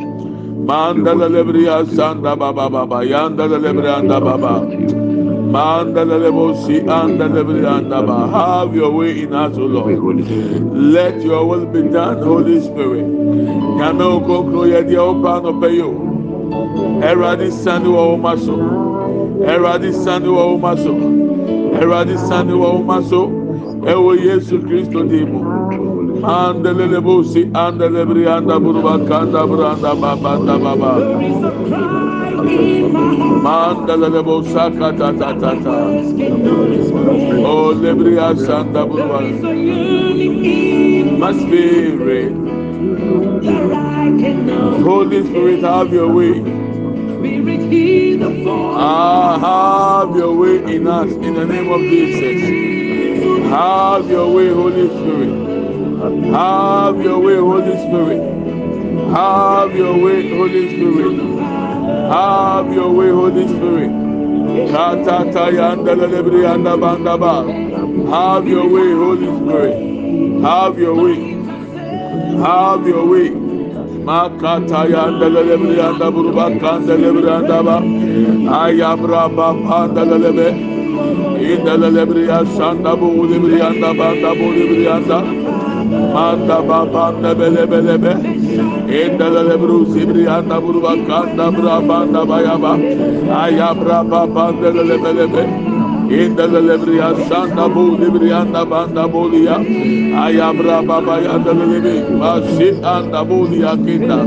Manda 0.67 1.15
lelebria 1.15 1.85
sanda 1.95 2.35
baba 2.37 3.05
yanda 3.05 3.47
lebri 3.47 3.87
anda 3.87 4.19
baba. 4.19 4.53
Manda 5.55 6.03
lelebosi 6.03 6.79
anda 6.89 7.29
lebri 7.29 7.65
anda 7.65 8.01
ba. 8.03 8.27
Have 8.27 8.75
your 8.75 8.91
way 8.91 9.21
in 9.23 9.33
us, 9.33 9.57
O 9.57 9.61
Lord. 9.61 10.27
Let 10.75 11.21
your 11.21 11.45
will 11.47 11.65
be 11.67 11.83
done, 11.83 12.21
Holy 12.21 12.59
Spirit. 12.59 13.07
Okokro 14.13 14.67
yɛ 14.67 14.81
deɛ 14.89 14.99
ɔba 14.99 15.39
anɔpɛ 15.39 15.71
yi 15.71 15.81
o. 15.81 16.12
Ɛwurade 17.09 17.51
sani 17.51 17.87
wɔ 17.95 18.01
wɔn 18.09 18.21
ma 18.21 18.35
so. 18.35 18.55
Ɛwurade 19.51 19.93
sani 19.93 20.27
wɔ 20.27 20.43
wɔn 20.51 20.59
ma 20.61 20.75
so. 20.75 20.93
Ɛwurade 21.79 22.17
sani 22.27 22.53
wɔ 22.53 22.67
wɔn 22.75 22.85
ma 22.85 23.01
so. 23.01 23.21
Ɛwɔ 23.91 24.11
Yesu 24.25 24.59
Kristo 24.65 25.03
di 25.09 25.25
mu. 25.25 25.39
Andelelebosi 26.23 27.51
andelebri 27.51 28.25
anda 28.33 28.57
buruba 28.59 28.93
kanda 29.07 29.45
branda 29.45 29.91
baba 29.99 30.31
da 30.45 30.57
baba. 30.57 30.91
Mandelelebosa 33.43 34.71
kata 34.79 35.11
ta 35.19 35.33
ta 35.41 35.51
ta. 35.63 35.75
Oh 37.45 37.73
lebri 37.83 38.15
asanda 38.27 38.85
buruba. 38.87 39.19
My 41.19 41.31
spirit. 41.33 42.31
Holy 44.83 45.25
Spirit, 45.25 45.63
have 45.63 45.91
your 45.93 46.07
way. 46.13 46.62
Ah, 48.45 49.37
have 49.39 50.15
your 50.15 50.35
way 50.35 50.75
in 50.75 50.87
us 50.87 51.11
in 51.11 51.33
the 51.35 51.45
name 51.45 51.69
of 51.71 51.79
Jesus. 51.81 52.41
Have 53.49 54.09
your 54.09 54.33
way, 54.33 54.49
Holy 54.49 54.87
Spirit. 54.89 55.29
Have 56.33 57.01
your 57.01 57.19
way, 57.19 57.35
Holy 57.35 57.77
Spirit. 57.77 58.21
Have 59.11 59.75
your 59.75 59.97
way, 59.97 60.29
Holy 60.29 60.69
Spirit. 60.69 61.19
Have 62.11 62.73
your 62.73 62.91
way, 62.91 63.09
Holy 63.09 63.47
Spirit. 63.47 63.91
Have 68.09 68.47
your 68.47 68.67
way, 68.67 68.91
Holy 68.91 69.27
Spirit. 69.39 69.75
Have 70.41 70.79
your 70.79 70.95
way. 70.95 71.33
Have 72.41 72.87
your 72.87 73.05
way. 73.05 73.42
Makata 74.05 74.81
yanda 74.91 75.27
lelebri 75.35 75.79
anda 75.79 76.11
buruba 76.11 76.47
kanda 76.59 76.95
lebri 76.97 77.29
anda 77.37 77.63
ba. 77.63 77.77
Ayabra 78.61 79.23
ba 79.35 79.47
panda 79.65 80.03
lelebe. 80.05 80.49
Inda 81.51 81.73
lelebri 81.81 82.27
asanda 82.27 82.95
bu 82.99 83.09
libri 83.31 83.61
anda 83.61 83.93
banda 83.93 84.31
bu 84.35 84.47
libri 84.57 84.85
anda. 84.95 85.19
Manda 86.13 86.61
ba 86.67 86.79
panda 86.93 87.31
bele 87.39 87.63
bele 87.71 87.97
be. 88.03 88.13
Endelebru 89.01 89.85
zibrianda 89.93 90.59
buruba 90.61 90.93
kanda 91.07 91.47
brabanda 91.55 92.21
bayaba. 92.29 92.73
Ayabra 93.43 94.03
babanda 94.11 94.69
Indelebria 96.09 97.15
sanda 97.27 97.69
bu 97.75 97.97
librianda 98.01 98.69
banda 98.69 99.07
bolia. 99.13 99.55
Ayabra 100.23 100.87
baba 100.87 101.19
yanda 101.21 101.53
lebe. 101.53 101.95
Mashi 102.19 102.69
anda 102.83 103.23
bolia 103.23 103.75
kinda. 103.85 104.19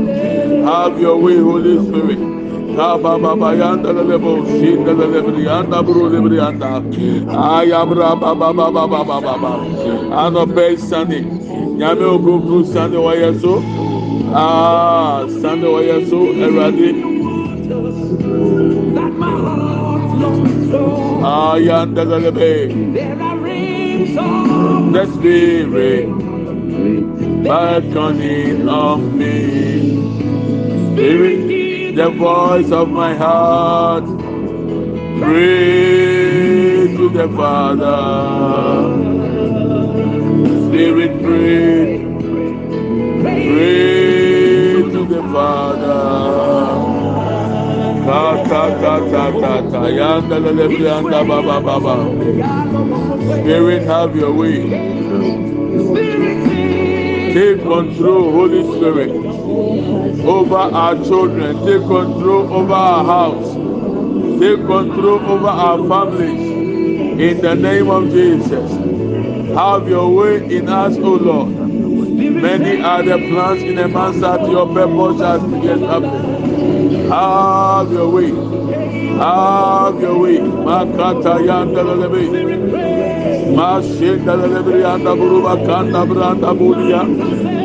Have 0.65 0.99
your 0.99 1.17
way, 1.21 1.37
Holy 1.37 1.77
Spirit. 1.85 2.19
Kaba 2.75 3.17
baba 3.19 3.53
yanda 3.55 3.93
lebo 3.93 4.41
shinda 4.57 4.93
lebrianda 4.93 5.83
buru 5.85 6.09
lebrianda. 6.09 6.81
Ayabra 7.29 8.19
baba 8.19 8.53
baba 8.53 8.87
baba 8.87 9.21
baba. 9.21 9.51
Ano 10.25 10.45
pe 10.47 10.75
sani. 10.77 11.21
Nyame 11.77 12.05
okukuru 12.05 12.65
sani 12.65 12.97
wayɛ 12.97 13.39
so. 13.41 13.61
Ah, 14.33 15.25
sani 15.41 15.67
wayɛ 15.75 15.97
so. 16.09 16.17
Ɛwurade. 21.17 21.57
Ayanda 21.57 22.03
lebe. 22.05 22.53
The 24.93 25.05
spirit 25.13 26.09
beckoning 27.43 28.69
on 28.69 29.17
me. 29.17 29.35
Spirit, 30.93 31.95
the 31.95 32.09
voice 32.09 32.71
of 32.71 32.89
my 32.89 33.13
heart. 33.15 34.05
Pray 35.19 36.95
to 36.95 37.09
the 37.09 37.27
Father. 37.35 38.01
Spirit, 40.67 41.13
pray. 41.23 42.05
Pray 43.21 44.83
to 44.91 45.05
the 45.05 45.21
Father. 45.33 46.96
Ta 48.07 48.41
ta 48.47 48.61
ta 48.81 48.99
ta 49.11 49.23
ta 49.41 49.53
ta. 49.69 49.81
Yanda 49.99 50.39
lele 50.39 50.67
baba. 51.61 51.95
Spirit, 53.41 53.83
have 53.83 54.15
your 54.15 54.31
way. 54.31 54.61
Take 57.33 57.61
control, 57.63 58.31
Holy 58.31 58.63
Spirit, 58.63 59.11
over 60.25 60.55
our 60.55 60.95
children. 61.03 61.57
Take 61.65 61.85
control 61.85 62.53
over 62.53 62.73
our 62.73 63.03
house. 63.03 63.53
Take 64.39 64.65
control 64.65 65.19
over 65.33 65.47
our 65.47 65.77
families. 65.89 67.19
In 67.19 67.41
the 67.41 67.55
name 67.55 67.89
of 67.89 68.09
Jesus. 68.09 68.71
Have 69.53 69.89
your 69.89 70.09
way 70.15 70.45
in 70.55 70.69
us, 70.69 70.95
O 70.97 71.15
Lord. 71.15 71.49
Many 71.49 72.81
are 72.81 73.03
the 73.03 73.17
plans 73.17 73.63
in 73.63 73.77
a 73.77 73.87
man's 73.89 74.21
heart, 74.21 74.49
your 74.49 74.65
purpose 74.73 75.19
has 75.19 75.41
to 75.41 75.61
get 75.61 75.79
happening. 75.79 76.36
Have 77.09 77.91
your 77.91 78.09
way. 78.11 78.31
Have 79.17 80.01
your 80.01 80.19
way. 80.19 80.37
Makata 80.39 81.39
yanda 81.47 81.83
lelebe. 81.83 82.23
Mashinda 83.55 84.35
lelebe 84.41 84.81
yanda 84.83 85.15
buruba 85.15 85.55
kanda 85.65 86.05
branda 86.05 86.53
bulia. 86.59 87.03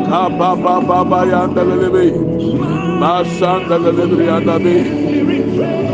Kaba 0.07 0.55
baba 0.55 0.81
baba 0.87 1.25
yanda 1.25 1.63
lelebe. 1.65 2.05
Masanda 3.01 3.77
lelebe 3.79 4.25
yanda 4.29 4.59
be. 4.63 4.75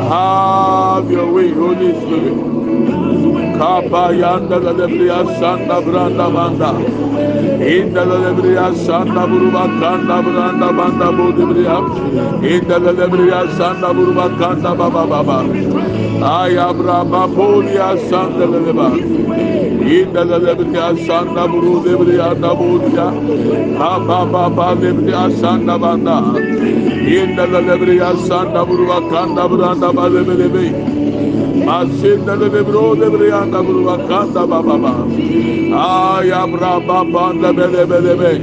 Have 0.10 1.12
your 1.12 1.32
way, 1.34 1.52
Holy 1.52 1.94
Spirit. 2.02 2.49
Kaba 3.60 4.04
yanda 4.22 4.58
lelebria 4.66 5.20
sanda 5.40 5.78
branda 5.86 6.28
banda. 6.36 6.72
Inda 7.76 8.04
lelebria 8.10 8.68
sanda 8.86 9.24
buruba 9.32 9.66
kanda 9.82 10.18
branda 10.28 10.70
banda 10.78 11.08
budibria. 11.18 11.78
Inda 12.54 12.78
lelebria 12.86 13.42
sanda 13.58 13.90
buruba 13.98 14.28
kanda 14.40 14.72
baba 14.80 15.04
baba. 15.12 15.40
Ayabra 16.38 17.00
babulia 17.12 17.90
sanda 18.10 18.46
leleba. 18.54 18.90
Inda 20.00 20.24
lelebria 20.32 20.88
sanda 21.08 21.44
buru 21.52 21.74
lebria 21.86 22.30
da 22.42 22.56
budia. 22.56 23.08
Kaba 23.78 24.20
baba 24.34 24.70
lebria 24.82 25.24
sanda 25.42 25.78
banda. 25.84 26.18
Inda 27.20 27.46
lelebria 27.54 28.12
sanda 28.30 28.66
buruba 28.70 29.00
kanda 29.12 29.50
branda 29.52 29.92
balebelebe. 29.98 30.66
Masinda 31.70 32.36
de 32.36 32.64
bro 32.64 32.96
de 32.96 33.08
brianda 33.12 33.62
bro 33.62 33.96
kanda 34.08 34.48
baba 34.48 34.76
ba. 34.84 34.94
Ay 35.72 36.32
abra 36.32 36.80
baba 36.80 37.32
de 37.32 37.54
bele 37.54 37.86
bele 37.86 38.14
be. 38.22 38.34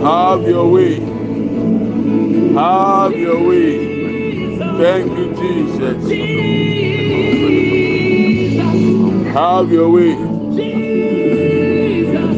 Have 0.00 0.46
your 0.46 0.68
way. 0.70 1.00
Have 2.54 3.18
your 3.18 3.40
way. 3.48 3.72
Thank 4.78 5.10
you, 5.18 5.26
Jesus. 5.40 6.02
Have 9.34 9.72
your 9.72 9.90
way. 9.90 10.14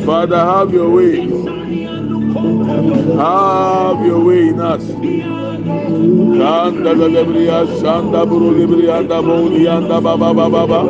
Father, 0.06 0.38
have 0.38 0.72
your 0.72 0.88
way. 0.88 1.16
Have 3.18 4.06
your 4.06 4.24
way 4.24 4.48
in 4.48 4.58
us. 4.58 5.35
Kanda 5.86 6.94
da 6.98 7.06
lebriya 7.08 7.66
sanda 7.80 8.26
buru 8.30 8.50
lebriya 8.58 9.08
da 9.08 9.22
boğuliya 9.22 9.88
da 9.88 10.00
baba 10.04 10.34
baba 10.36 10.52
baba. 10.52 10.80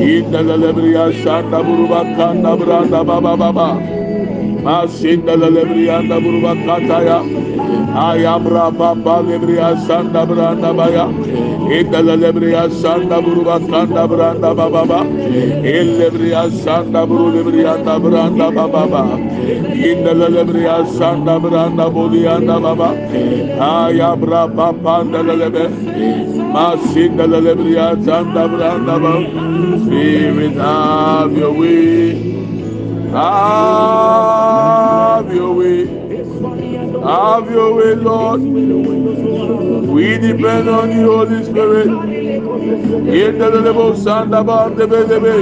Inda 0.00 0.40
da 0.48 0.56
lebriya 0.62 1.12
sanda 1.24 1.60
buru 1.66 1.84
bakanda 1.90 2.56
branda 2.60 3.04
baba 3.08 3.36
baba. 3.40 3.68
Masinda 4.64 5.36
da 5.40 5.48
lebriya 5.56 6.08
da 6.08 6.16
buru 6.24 6.40
bakata 6.42 6.98
ya. 7.08 7.18
Ayabra 7.96 8.70
baba 8.76 9.22
lebria 9.22 9.74
shanda 9.86 10.26
branda 10.28 10.70
baya. 10.76 11.06
Inda 11.76 12.00
la 12.04 12.14
lebria 12.14 12.68
shanda 12.68 13.22
buru 13.24 13.42
bakanda 13.42 14.06
branda 14.06 14.54
baba 14.54 14.84
baba. 14.86 15.00
Il 15.64 15.96
lebria 15.98 16.42
shanda 16.62 17.06
buru 17.08 17.32
lebria 17.32 17.76
da 17.82 17.98
branda 17.98 18.50
baba 18.54 18.86
baba. 18.86 19.16
Inda 19.72 20.12
la 20.14 20.28
lebria 20.28 20.84
shanda 20.98 21.40
branda 21.40 21.88
boli 21.90 22.26
anda 22.28 22.60
baba. 22.60 22.90
Ayabra 23.56 24.46
papanda 24.54 25.22
lelebe. 25.24 25.66
Masinda 26.52 27.26
lelebria 27.26 27.96
zanda 28.04 28.46
branda 28.46 28.98
ba. 29.00 29.12
Spirit 29.86 30.56
have 30.56 31.32
your 31.34 31.52
way. 31.52 32.14
Have 33.10 34.04
your 35.34 35.52
way. 35.54 35.95
Have 36.94 37.50
your 37.50 37.74
way, 37.74 37.94
Lord. 37.94 38.40
We 38.40 40.18
depend 40.18 40.68
on 40.68 40.90
you, 40.92 41.06
Holy 41.12 41.44
Spirit. 41.44 41.86
In 41.86 43.38
the 43.38 43.50
lebo 43.50 43.94
sanda 43.94 44.44
ba 44.44 44.70
de 44.70 44.86
be 44.86 45.06
de 45.06 45.20
be. 45.20 45.36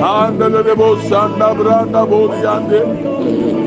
Handa 0.00 0.48
lebo 0.48 0.96
sanda 1.08 1.54
branda 1.54 2.06
bodi 2.06 2.44
ande. 2.44 2.80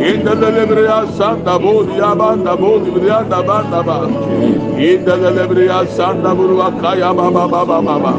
In 0.01 0.23
the 0.25 0.31
Lebria 0.35 1.05
Santa 1.15 1.59
Bodia 1.59 2.17
Banda 2.17 2.57
Bodi 2.57 2.89
Brianda 2.91 3.45
Banda 3.45 3.83
Ba. 3.83 4.70
In 4.81 5.05
the 5.05 5.11
Lebria 5.11 5.87
Santa 5.87 6.29
Buruakaya 6.33 7.15
Baba 7.15 7.47
Baba 7.47 7.81
Baba. 7.83 8.13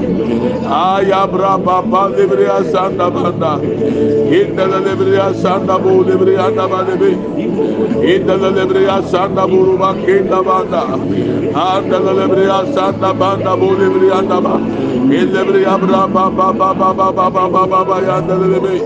Ayabra 0.62 1.59
Baba 1.64 2.14
Libria 2.16 2.62
Santa 2.70 3.11
Banda. 3.11 3.59
In 3.64 4.55
the 4.55 4.62
Lebria 4.62 5.35
Santa 5.35 5.77
Bodi 5.81 6.12
Brianda 6.16 6.68
Bande. 6.70 7.11
In 8.07 8.27
the 8.27 8.35
Lebria 8.38 9.03
Santa 9.05 9.42
Buruba 9.48 9.94
Kinda 10.07 10.42
Banda. 10.44 10.83
And 10.94 11.90
the 11.92 11.98
Lebria 11.98 12.72
Santa 12.72 13.12
Banda 13.12 13.57
Bodi 13.57 13.88
Brianda 13.90 14.40
Ba. 14.40 14.57
In 14.59 15.29
Lebria 15.35 15.77
Baba 15.81 16.31
Baba 16.31 16.75
Baba 16.94 17.12
Baba 17.31 17.66
Baba 17.66 17.94
Yanda 18.03 18.38
Lebe. 18.38 18.79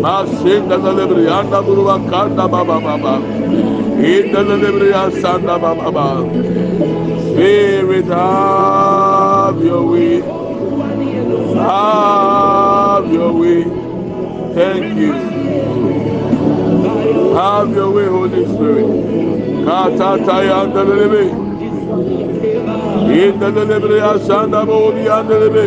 Masinda 0.00 0.78
Lebrianda 0.78 1.62
Buruba 1.62 1.98
Kanda 2.08 2.48
Baba 2.48 2.80
Baba. 2.80 3.22
In 3.98 4.32
the 4.32 4.42
Lebria 4.42 5.12
Santa 5.20 5.58
Baba 5.58 5.92
Baba. 5.92 6.44
Spirit 7.34 8.06
have 8.06 9.60
your 9.60 9.82
way. 9.90 10.20
Have 11.58 13.12
your 13.12 13.32
way. 13.32 13.64
Thank 14.54 14.96
you. 14.96 15.12
Have 17.34 17.74
your 17.74 17.90
way, 17.90 18.06
Holy 18.06 18.46
Spirit. 18.46 18.86
Katataya 19.66 20.72
Delebe. 20.72 21.24
In 23.10 23.38
the 23.40 23.50
Lebria 23.50 24.18
Santa 24.24 24.64
Bodi 24.64 25.08
and 25.10 25.28
Delebe. 25.28 25.64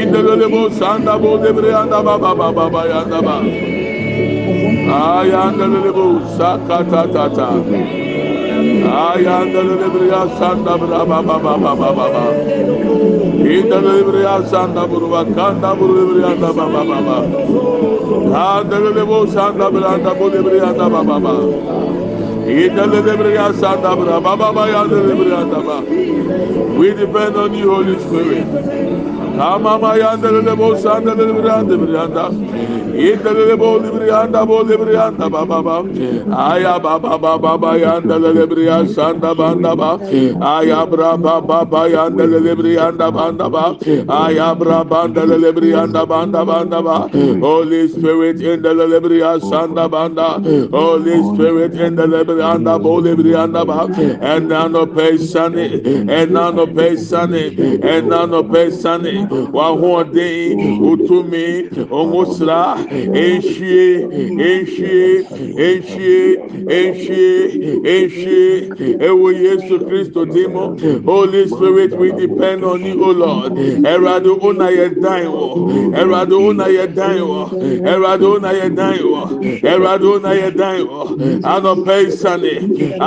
In 0.00 0.12
the 0.12 0.22
Lebo 0.22 0.70
Santa 0.70 1.18
Bodi 1.18 1.52
Brianda 1.52 2.02
Baba 2.02 2.34
Baba 2.34 2.88
Yanda 2.88 3.20
Baba. 3.22 3.44
Ayanda 4.90 5.66
lebo 5.68 6.20
sakata 6.36 7.06
tata. 7.12 7.99
We 26.78 26.94
depend 26.94 27.36
on 27.36 27.54
you, 27.54 27.70
Holy 27.74 27.98
Spirit. 28.00 28.46
Indele 32.94 33.56
bo 33.56 33.78
librianda 33.78 34.46
bo 34.46 34.62
librianda 34.62 35.30
baba 35.30 35.62
ba. 35.62 35.82
Aya 36.30 36.78
baba 36.78 37.18
baba 37.18 37.58
ba 37.58 37.78
yanda 37.78 38.18
libria 38.18 38.84
sanda 38.86 39.34
banda 39.36 39.76
ba. 39.76 39.98
Aya 40.42 40.86
bra 40.86 41.16
baba 41.16 41.64
ba 41.64 41.88
yanda 41.88 42.26
librianda 42.26 43.12
banda 43.12 43.48
ba. 43.48 43.76
Aya 44.08 44.54
bra 44.54 44.84
banda 44.84 45.22
librianda 45.26 46.06
banda 46.06 46.44
banda 46.44 46.82
ba. 46.82 47.08
Holy 47.40 47.88
Spirit 47.88 48.40
in 48.40 48.62
the 48.62 48.74
libria 48.74 49.38
sanda 49.40 49.88
banda. 49.90 50.40
Holy 50.70 51.22
Spirit 51.34 51.74
in 51.74 51.96
the 51.96 52.06
librianda 52.06 52.78
bo 52.82 53.00
librianda 53.00 53.64
ba. 53.66 53.86
And 54.20 54.48
nano 54.48 54.86
pesani. 54.86 55.84
And 56.10 56.32
nano 56.32 56.66
pesani. 56.66 57.82
And 57.82 58.08
nano 58.08 58.42
pesani. 58.42 59.28
Wa 59.52 59.70
huode 59.76 60.54
utumi 60.80 61.68
ongusra 61.90 62.79
enchie 67.84 68.68
ewo 69.00 69.32
yesu 69.32 69.78
kristo 69.86 70.24
dimo 70.24 70.76
holy 71.04 71.48
spirit 71.48 71.92
we 71.98 72.10
depend 72.12 72.64
on 72.64 72.84
you 72.84 73.04
o 73.04 73.10
lord. 73.12 73.52
Ẹrọadọ 73.84 74.32
ọna 74.48 74.68
yẹ 74.70 74.88
dan 75.02 75.26
wọ 75.26 75.48
ẹrọadọ 76.00 76.36
ọna 76.48 76.66
yẹ 76.76 76.86
dan 76.96 77.18
wọ 77.20 77.42
ẹrọadọ 77.92 78.26
ọna 78.36 78.50
yẹ 78.52 78.68
dan 78.76 78.96
wọ 79.10 79.22
ẹrọadọ 79.72 80.08
ọna 80.16 80.30
yẹ 80.40 80.50
dan 80.58 80.80
wọ 80.88 81.00
anọpẹ 81.54 81.96
ìsàlẹ 82.08 82.54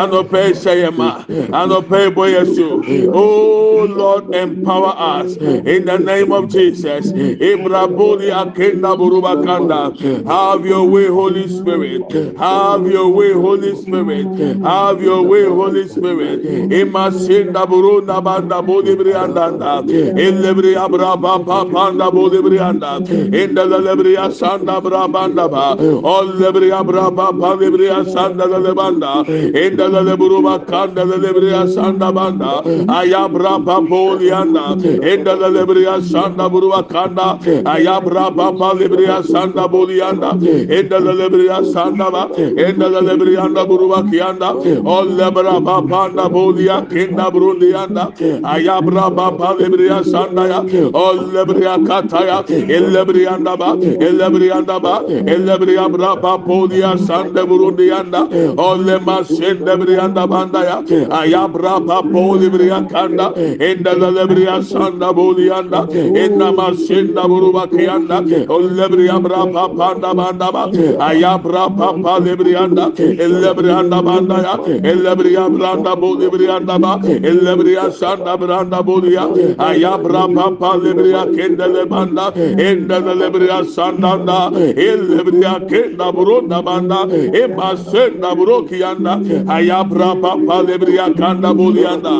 anọpẹ 0.01 0.41
ìsẹyẹmà 0.51 1.09
anọpẹ 1.51 1.99
ìbọyẹsọ 2.09 2.67
oh 3.13 3.85
lord 3.97 4.23
empower 4.35 4.93
us. 5.17 5.37
In 5.65 5.85
the 5.85 5.97
name 5.97 6.31
of 6.31 6.45
jesus. 6.49 7.11
Ibrahim 7.13 8.31
akenda 8.41 8.95
buruba 8.97 9.35
kanda. 9.67 10.27
Have 10.27 10.65
your 10.65 10.85
way, 10.85 11.07
Holy 11.07 11.47
Spirit. 11.47 12.11
Have 12.37 12.87
your 12.87 13.09
way, 13.09 13.33
Holy 13.33 13.75
Spirit. 13.75 14.27
Have 14.63 15.01
your 15.01 15.23
way, 15.23 15.45
Holy 15.45 15.87
Spirit. 15.87 16.43
Imasinda 16.71 17.65
burunda 17.65 18.23
banda 18.23 18.61
bolibri 18.61 19.13
andanda. 19.13 19.83
Illibri 20.25 20.75
abraba 20.75 21.43
papanda 21.45 22.11
bolibri 22.11 22.59
anda. 22.59 22.99
Inda 22.99 23.65
lebri 23.65 24.15
asanda 24.17 24.81
brabanda 24.81 25.49
ba. 25.49 25.77
All 26.03 26.27
lebri 26.33 26.69
abraba 26.71 27.31
palibri 27.31 27.89
asanda 27.89 28.45
lebanda. 28.47 29.23
Inda 29.53 29.87
lebruba 29.89 30.65
kanda 30.67 31.03
lebri 31.05 31.51
asanda 31.51 32.13
banda. 32.13 32.61
Ayabra 32.87 33.63
papolianda. 33.63 34.75
Inda 35.01 35.35
lebri 35.37 35.85
asanda 35.85 36.49
buruba 36.49 36.83
kanda. 36.89 37.37
Ayabra 37.63 38.31
papalibri 38.35 39.07
asanda 39.07 39.52
bolianda 39.67 40.31
enda 40.77 40.99
lebriya 40.99 41.63
sanda 41.73 42.11
ba 42.11 42.23
enda 42.37 42.87
lebriyanda 42.89 43.65
buruba 43.67 44.03
kiyanda 44.09 44.49
ol 44.85 45.07
lebra 45.19 45.59
bapanda 45.67 46.29
bolia 46.29 46.81
kenda 46.89 47.29
brundianda 47.31 48.11
ayabra 48.43 49.09
bapa 49.15 49.55
lebriya 49.59 50.03
sanda 50.03 50.47
ya. 50.47 50.59
Ol 50.93 51.17
lebriya 51.35 51.77
kataya 51.87 52.43
el 52.49 52.85
lebriyanda 52.95 53.57
ba 53.57 53.73
el 54.05 54.17
lebriyanda 54.17 54.79
ba. 54.81 55.03
El 55.07 55.45
lebriya 55.45 55.87
braba 55.89 56.37
bolia 56.37 56.97
sanda 56.97 57.45
brundianda 57.45 58.21
ol 58.57 58.79
lema 58.79 59.23
sende 59.23 59.73
briyanda 59.81 60.27
banda 60.27 60.61
ya. 60.63 60.77
Ayabra 61.19 61.79
bapa 61.85 62.23
lebriya 62.41 62.79
kanda. 62.89 63.33
Enda 63.69 63.93
lebriya 63.95 64.61
sanda 64.63 65.13
bolianda 65.13 65.87
enda 66.23 66.51
masenda 66.51 67.23
buruba 67.27 67.67
kiyanda 67.67 68.17
ol 68.49 68.63
lebriya 68.79 69.19
braba 69.51 69.77
panda 69.77 70.13
banda 70.13 70.51
ba 70.51 70.63
ayabra 71.09 71.65
papa 71.77 72.13
lebrianda 72.25 72.85
elebrianda 73.25 74.01
banda 74.03 74.37
ya 74.45 74.55
elebria 74.91 75.49
branda 75.55 75.95
bo 75.99 76.15
lebrianda 76.15 76.79
ba 76.79 76.99
elebria 77.03 77.91
sanda 77.99 78.37
branda 78.37 78.81
bolia 78.83 79.25
ayabra 79.69 80.23
papa 80.35 80.77
lebria 80.83 81.23
kendele 81.35 81.85
banda 81.89 82.31
endele 82.67 83.13
lebria 83.21 83.59
sanda 83.75 84.13
da 84.25 84.49
elebria 84.51 85.53
kenda 85.69 86.11
burunda 86.13 86.61
banda 86.63 86.99
e 87.41 87.47
basenda 87.47 88.35
burokianda 88.35 89.13
ayabra 89.57 90.11
papa 90.21 90.57
lebria 90.69 91.07
kanda 91.17 91.53
bolianda 91.53 92.13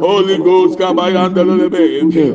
holy 0.00 0.36
ghost 0.38 0.78
kabayanda 0.78 1.42
lebe 1.44 1.84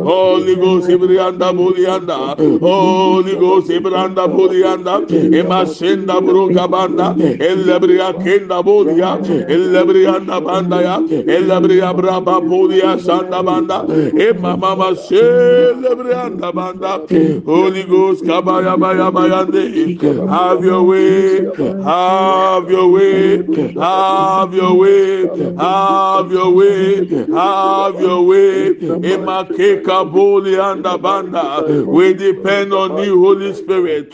holy 0.09 0.55
ghost 0.55 0.89
ibrianda 0.89 1.49
bolianda 1.53 2.17
holy 2.59 3.35
ghost 3.35 3.69
ibranda 3.69 4.27
banda 4.39 5.01
emasenda 5.39 6.21
bruka 6.21 6.67
banda 6.69 7.15
ellebriya 7.39 8.13
kenda 8.23 8.61
bodia 8.63 9.17
ellebriyanda 9.49 10.41
banda 10.45 10.81
ya 10.81 10.97
ellebriya 11.35 11.93
braba 11.93 12.41
bodia 12.41 12.97
sanda 12.99 13.43
banda 13.43 13.85
emama 14.27 14.95
sellebriyanda 14.95 16.51
banda 16.53 17.01
Holy 17.45 17.83
Ghost 17.83 18.23
kabaya 18.25 18.77
baya 18.79 19.11
bayande 19.11 19.99
have 20.29 20.63
your 20.63 20.83
way 20.83 21.45
have 21.83 22.69
your 22.69 22.91
way 22.91 23.37
have 23.75 24.53
your 24.53 24.73
way 24.77 25.27
have 25.57 26.31
your 26.31 26.51
way 26.53 27.05
have 27.31 28.01
your 28.01 28.21
way. 28.25 28.75
Emakeka 28.75 30.05
bolianda 30.11 31.01
banda 31.01 31.83
we 31.85 32.13
depend 32.13 32.73
on 32.73 32.97
you 33.03 33.19
Holy 33.23 33.53
Spirit 33.53 34.11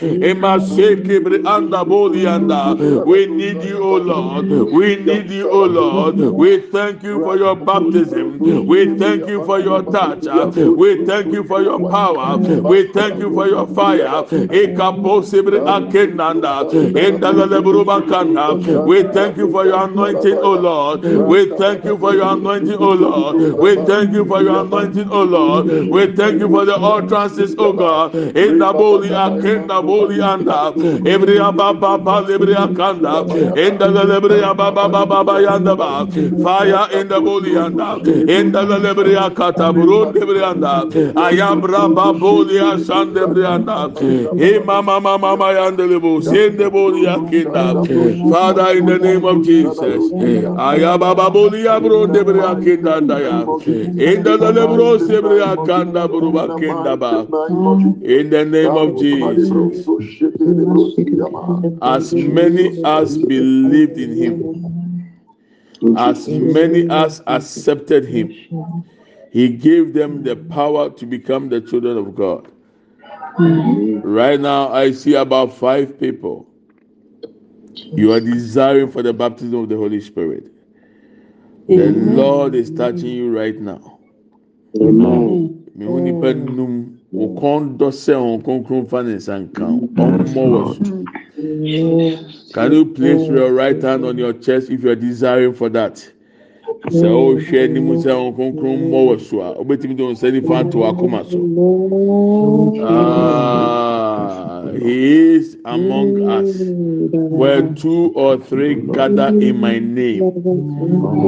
we 3.06 3.26
need 3.26 3.64
you, 3.64 3.82
O 3.82 3.96
Lord. 3.96 4.46
We 4.72 4.96
need 4.96 5.30
you, 5.30 5.50
O 5.50 5.64
Lord. 5.64 6.16
We 6.34 6.58
thank 6.72 7.02
you 7.02 7.22
for 7.22 7.36
your 7.36 7.56
baptism. 7.56 8.38
We 8.38 8.96
thank 8.98 9.26
you 9.28 9.44
for 9.44 9.60
your 9.60 9.82
touch. 9.82 10.26
We 10.76 11.06
thank 11.06 11.32
you 11.32 11.44
for 11.44 11.62
your 11.62 11.78
power. 11.90 12.38
We 12.64 12.86
thank 12.92 13.18
you 13.20 13.34
for 13.34 13.46
your 13.48 13.66
fire. 13.66 14.24
We 18.86 19.04
thank 19.12 19.36
you 19.38 19.50
for 19.50 19.64
your 19.66 19.86
anointing, 19.86 20.38
O 20.42 20.54
Lord. 20.54 21.02
We 21.26 21.52
thank 21.56 21.84
you 21.84 21.98
for 21.98 22.14
your 22.14 22.24
anointing, 22.24 22.78
O 22.78 22.92
Lord. 22.94 23.42
We 23.58 23.76
thank 23.86 24.12
you 24.14 24.24
for 24.24 24.42
your 24.42 24.60
anointing, 24.64 25.08
O 25.10 25.22
Lord. 25.22 25.66
We 25.90 26.06
thank 26.16 26.40
you 26.40 26.48
for 26.48 26.64
the 26.64 26.76
utterances, 26.78 27.54
O 27.58 27.72
God. 27.72 28.14
In 28.14 28.58
the 28.58 28.72
boli 28.72 30.01
akenda 30.10 30.72
boli 30.74 31.38
anda 31.38 31.52
baba 31.52 31.98
baba 31.98 32.22
kanda 32.76 33.24
enda 33.56 33.86
lebriya 33.88 34.56
baba 34.56 34.88
baba 34.88 35.06
baba 35.06 35.40
yanda 35.40 35.76
fire 36.42 37.00
in 37.00 37.08
the 37.08 37.20
boli 37.20 37.52
yanda 37.54 37.98
enda 38.28 38.62
lebriya 38.66 39.34
kata 39.34 39.72
burun 39.72 40.12
lebriyanda 40.14 40.84
ayabra 41.14 41.88
baboli 41.94 42.58
asan 42.58 43.14
lebriyanda 43.14 43.92
e 44.40 44.58
mama 44.64 45.00
mama 45.00 45.18
mama 45.18 45.52
yanda 45.52 45.86
lebo 45.86 46.20
sende 46.20 46.70
boli 46.70 47.04
yakinda 47.06 47.84
father 48.30 48.76
in 48.76 48.86
the 48.86 48.98
name 48.98 49.24
of 49.24 49.42
jesus. 49.44 50.12
Ayaba 50.58 51.14
baboli 51.14 51.64
yabro 51.64 52.06
lebriya 52.06 52.54
kinda 52.62 53.20
ya. 53.20 53.44
Enda 53.98 54.36
lebro 54.52 54.98
sebriya 54.98 55.56
kanda 55.66 56.08
buruba 56.08 56.56
kinda 56.58 56.96
ba. 56.96 57.26
In 58.02 58.30
the 58.30 58.44
name 58.44 58.76
of 58.76 58.96
jesus 58.98 59.86
as 61.82 62.14
many 62.14 62.84
as 62.84 63.18
believed 63.18 63.98
in 63.98 64.16
him, 64.16 65.08
as 65.96 66.28
many 66.28 66.88
as 66.90 67.22
accepted 67.26 68.04
him, 68.06 68.30
he 69.30 69.48
gave 69.48 69.94
them 69.94 70.22
the 70.22 70.36
power 70.36 70.90
to 70.90 71.06
become 71.06 71.48
the 71.48 71.60
children 71.60 71.96
of 71.98 72.14
God. 72.14 72.48
Right 73.38 74.38
now, 74.40 74.70
I 74.72 74.92
see 74.92 75.14
about 75.14 75.54
five 75.54 75.98
people. 75.98 76.46
You 77.94 78.12
are 78.12 78.20
desiring 78.20 78.90
for 78.90 79.02
the 79.02 79.12
baptism 79.12 79.54
of 79.54 79.68
the 79.68 79.76
Holy 79.76 80.00
Spirit. 80.00 80.52
The 81.68 81.92
Lord 81.92 82.54
is 82.54 82.70
touching 82.70 83.10
you 83.10 83.36
right 83.36 83.58
now. 83.60 83.98
Amen. 85.80 86.91
Can 87.12 87.78
you 92.72 92.86
place 92.94 93.28
your 93.28 93.52
right 93.52 93.82
hand 93.82 94.04
on 94.06 94.16
your 94.16 94.32
chest 94.32 94.70
if 94.70 94.82
you 94.82 94.90
are 94.90 94.94
desiring 94.94 95.52
for 95.54 95.68
that? 95.70 96.10
sɛ 96.90 97.06
ɔhwɛ 97.08 97.58
anim 97.64 97.88
sɛ 98.02 98.10
wɔn 98.10 98.34
kronkron 98.36 98.76
mmɔ 98.88 98.98
wɔ 99.06 99.14
so 99.20 99.40
a 99.40 99.54
ɔbɛtumi 99.62 99.94
de 99.96 100.02
wɔn 100.02 100.12
nsa 100.12 100.30
nifa 100.32 100.54
ato 100.60 100.78
akoma 100.90 101.20
so 101.30 101.38
ah 102.84 104.62
he 104.82 105.34
is 105.36 105.56
among 105.64 106.28
us. 106.28 106.56
Where 107.12 107.62
two 107.74 108.12
or 108.14 108.38
three 108.38 108.74
gather 108.74 109.28
in 109.28 109.60
my 109.60 109.78
name 109.78 110.22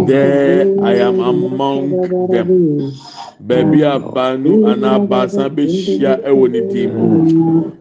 there 0.07 0.67
i 0.83 0.95
am 0.95 1.21
among 1.21 1.91
them. 2.31 2.93
Baabi 3.41 3.83
a 3.85 3.99
baanu 3.99 4.67
anaa 4.67 4.99
baasa 4.99 5.49
bɛhyia 5.49 6.23
ɛwɔ 6.29 6.51
ne 6.51 6.61
din 6.73 6.91
mu 6.95 7.09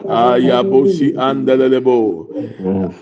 ayabosi 0.08 1.14
andalelebo. 1.18 2.28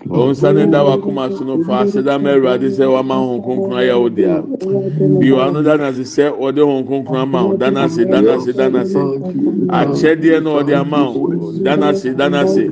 Onsa 0.09 0.53
ne 0.53 0.65
da 0.67 0.83
wakoma 0.83 1.29
so 1.37 1.43
no 1.43 1.63
fa 1.63 1.81
aseda 1.83 2.19
ma 2.21 2.29
awurade 2.29 2.69
sɛ 2.69 2.85
wama 2.91 3.15
ho 3.15 3.41
kronkron 3.41 3.77
ayɛ 3.79 3.99
wo 4.01 4.09
dea 4.09 4.41
bio 5.19 5.39
ano 5.39 5.61
dana 5.63 5.93
se 5.93 6.01
sɛ 6.03 6.31
ɔde 6.37 6.59
ho 6.59 6.83
kronkron 6.83 7.21
ama 7.21 7.45
wo 7.47 7.57
dana 7.57 7.89
se 7.89 8.05
dana 8.05 8.39
se 8.39 8.51
dana 8.53 8.85
se 8.85 8.97
akyɛdeɛ 8.99 10.43
na 10.43 10.49
ɔde 10.61 10.73
ama 10.75 11.11
wo 11.11 11.29
dana 11.63 11.93
se 11.95 12.13
dana 12.13 12.47
se 12.47 12.69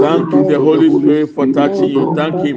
thank 0.00 0.32
you 0.32 0.46
the 0.48 0.58
holy 0.58 0.90
spirit 0.90 1.28
for 1.30 1.46
touching 1.46 1.90
you. 1.90 2.14
Thank 2.14 2.34
him. 2.44 2.56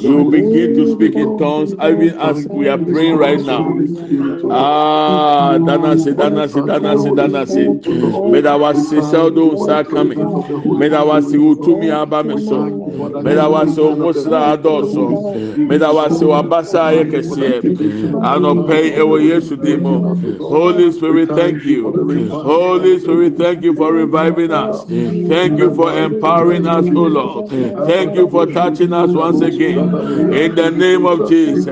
You 0.00 0.30
begin 0.30 0.74
to 0.76 0.92
speak 0.94 1.14
in 1.14 1.38
tongues 1.38 1.72
even 1.74 2.18
as 2.18 2.46
we 2.48 2.68
are 2.68 2.78
praying 2.78 3.16
right 3.16 3.40
now. 3.44 3.64
Ah, 4.86 5.58
danasi, 5.66 6.10
danasi, 6.20 6.60
danasi, 6.68 7.10
danasi. 7.18 7.64
Meda 8.32 8.56
wasi 8.56 9.00
sewdo 9.10 9.52
nsa 9.54 9.84
kame. 9.84 10.16
Meda 10.80 11.04
wasi 11.04 11.36
utumi 11.38 11.90
aba 11.90 12.22
me 12.24 12.36
so. 12.40 12.58
Meda 13.24 13.48
wasi 13.48 13.80
omusra 13.80 14.40
adọsọ. 14.52 15.06
Meda 15.68 15.88
wasi 15.92 16.24
wabasa 16.24 16.82
kẹsíẹ. 17.10 17.54
Anọpẹ 18.32 18.78
ewo 19.00 19.16
Yesu 19.20 19.56
dimo. 19.56 19.94
Holy 20.40 20.92
Spirit, 20.92 21.28
thank 21.34 21.64
you. 21.64 21.82
Holy 22.44 22.98
Spirit, 22.98 23.36
thank 23.38 23.62
you 23.64 23.74
for 23.74 23.92
reviving 23.92 24.50
us. 24.52 24.84
Thank 25.34 25.58
you 25.58 25.70
for 25.74 25.90
empowering 25.92 26.66
us, 26.66 26.86
O 26.96 27.02
Lord. 27.16 27.50
Thank 27.86 28.16
you 28.16 28.28
for 28.28 28.46
touching 28.46 28.92
us 28.92 29.10
once 29.12 29.40
again. 29.40 29.78
In 30.42 30.54
the 30.54 30.70
name 30.70 31.06
of 31.06 31.28
Jesus. 31.28 31.70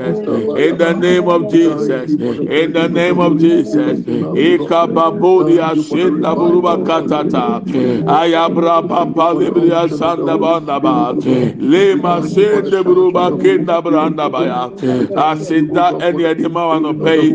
In 0.65 0.77
the 0.77 0.93
name 0.93 1.27
of 1.27 1.51
Jesus. 1.51 2.11
In 2.59 2.73
the 2.73 2.87
name 2.89 3.00
of 3.09 3.37
Jesus. 3.39 3.99
Ikababodi 3.99 5.59
ashinda 5.59 6.35
buruba 6.35 6.77
katata. 6.77 7.61
Ayabra 8.05 8.81
papa 8.87 9.33
libria 9.33 9.87
sanda 9.89 10.37
bandaba. 10.37 11.13
Lema 11.59 12.21
sende 12.27 12.83
buruba 12.83 13.31
kinda 13.41 13.81
branda 13.81 14.29
baya. 14.29 14.69
Asinda 15.17 15.93
eni 16.05 16.23
edima 16.23 16.67
wano 16.67 16.93
pay. 16.93 17.31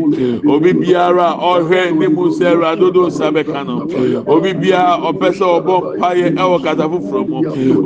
Obi 0.47 0.73
biara 0.73 1.35
ohwe 1.41 1.91
ni 1.91 2.07
musera 2.07 2.75
dodo 2.75 3.09
sabekano. 3.09 3.87
Obi 4.27 4.53
biara 4.53 4.95
opesa 5.03 5.45
obo 5.45 5.93
paye 5.99 6.33
ewo 6.37 6.59
katafufro 6.59 7.27
mo. 7.27 7.39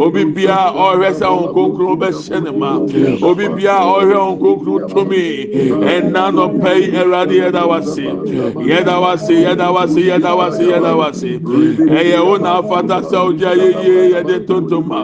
Obi 0.03 0.25
biara 0.25 0.71
ohwe 0.71 1.13
sa 1.13 1.29
on 1.31 1.53
konkro 1.53 1.95
be 1.99 2.07
shenema. 2.11 2.79
Obi 3.23 3.47
biara 3.49 3.85
ohwe 3.85 4.15
on 4.15 4.37
konkro 4.39 4.79
tumi. 4.87 5.49
Enna 5.87 6.31
no 6.31 6.49
pay 6.59 6.91
eradi 6.91 7.41
eda 7.41 7.65
wasi. 7.71 8.01
Yeda 8.69 8.99
wasi 8.99 9.33
yeda 9.33 9.71
wasi 9.71 10.01
yeda 10.09 10.35
wasi 10.35 10.63
yeda 10.71 10.95
wasi. 10.95 11.41
Eye 11.89 12.17
ona 12.19 12.63
fata 12.63 13.01
ye 13.51 13.71
ye 13.87 14.09
yede 14.13 14.39
tontoma. 14.47 15.01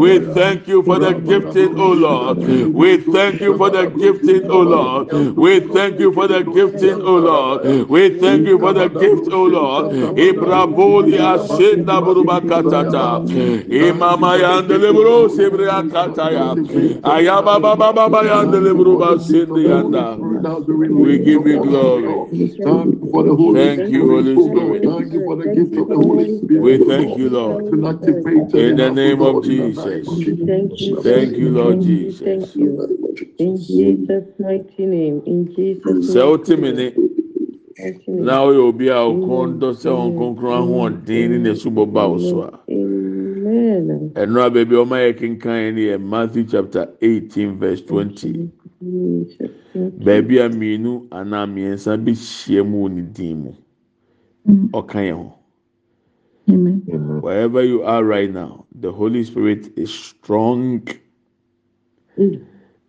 We 0.00 0.18
thank 0.34 0.68
you 0.68 0.82
for 0.82 0.98
the 0.98 1.12
gifting, 1.14 1.78
O 1.78 1.92
Lord. 1.92 2.38
We 2.74 2.96
thank 2.98 3.40
you 3.40 3.54
for 3.56 3.70
the 3.70 3.86
gifting, 3.86 4.50
O 4.50 4.60
Lord. 4.62 5.12
We 5.36 5.60
thank 5.60 6.00
you 6.00 6.12
for 6.12 6.26
the 6.28 6.42
gifting, 6.42 7.00
O 7.02 7.16
Lord. 7.18 7.88
We 7.88 8.08
thank 8.20 8.46
you 8.46 8.58
for 8.58 8.72
the 8.72 8.88
gift, 8.88 9.28
O 9.32 9.44
Lord. 9.44 9.92
Ibraboli 10.16 11.18
asenda 11.18 12.00
buruba 12.02 12.40
katata. 12.40 13.22
Imama 13.68 14.36
yandele 14.36 14.92
buru 14.92 15.28
sibre 15.28 15.70
akataya. 15.70 16.56
Ayaba 17.02 17.60
baba 17.60 17.92
baba 17.92 18.22
yandele 18.24 18.74
buruba 18.74 19.18
sindi 19.18 19.64
yanda. 19.68 20.16
We 20.90 21.18
give 21.18 21.46
you 21.46 21.58
glory. 21.60 21.89
Thank 23.52 23.90
you, 23.90 24.06
Holy 24.06 24.36
Spirit. 24.38 24.82
Thank 24.82 25.12
you 25.12 25.22
for 25.24 25.36
the 25.36 25.46
gift 25.48 25.76
of 25.76 25.88
the 25.88 25.96
Holy 25.96 26.38
Spirit. 26.38 26.62
We 26.62 26.78
thank 26.78 27.16
you, 27.16 27.30
Lord. 27.30 27.64
In 28.54 28.76
the 28.76 28.90
name 28.90 29.22
of 29.22 29.42
Jesus. 29.42 29.84
name 29.86 30.52
of 30.52 30.76
Jesus. 30.76 31.04
Thank 31.04 31.38
you. 31.38 31.50
Lord 31.50 31.82
Jesus. 31.82 32.20
Thank 32.24 32.56
you. 32.56 32.86
In 33.38 33.56
Jesus' 33.58 34.24
mighty 34.38 34.86
name. 34.86 35.22
In 35.26 35.48
Jesus' 35.56 35.84
Sɛ 35.84 36.26
wote 36.28 36.48
mighty 36.48 36.56
me 36.62 36.72
name. 36.72 36.76
ne 36.76 36.92
Mighty 37.78 38.00
name. 38.08 38.26
na 38.26 38.44
woyɛ 38.44 38.68
obi 38.68 38.88
a 38.88 38.94
ɔkɔn 38.94 39.58
dɔ 39.60 39.70
sɛ 39.74 39.90
ɔnkonkron 39.90 40.56
ahoɔden 40.60 41.30
ne 41.30 41.38
n'asubɔ 41.38 41.92
ba 41.92 42.08
wo 42.08 42.18
so 42.18 42.42
a 42.42 42.60
Amen. 42.70 44.12
ɛno 44.16 44.46
a 44.46 44.50
baabi 44.50 44.74
a 44.76 44.84
ɔma 44.84 44.98
yɛ 45.04 45.18
kenkan 45.18 45.74
ne 45.74 45.82
yɛ 45.90 46.00
Matthew 46.02 46.44
chapter 46.44 46.88
eighteen 47.02 47.58
verse 47.58 47.82
twenty 47.82 48.32
Jesus. 48.32 48.34
Thank 48.34 48.52
you. 48.54 48.59
baabi 48.80 50.40
a 50.40 50.48
mmienu 50.48 51.06
anaa 51.10 51.46
mmiɛnsa 51.46 51.96
bi 52.04 52.12
hyia 52.12 52.62
mu 52.64 52.88
ne 52.88 53.02
din 53.02 53.36
mu 53.42 53.52
ɔka 54.72 55.00
yɛn 55.08 55.16
ho. 55.20 55.28
Wherever 57.20 57.62
you 57.62 57.82
are 57.82 58.02
right 58.04 58.32
now 58.32 58.64
the 58.80 58.90
holy 58.90 59.22
spirit 59.24 59.70
is 59.76 59.92
strong. 59.92 60.82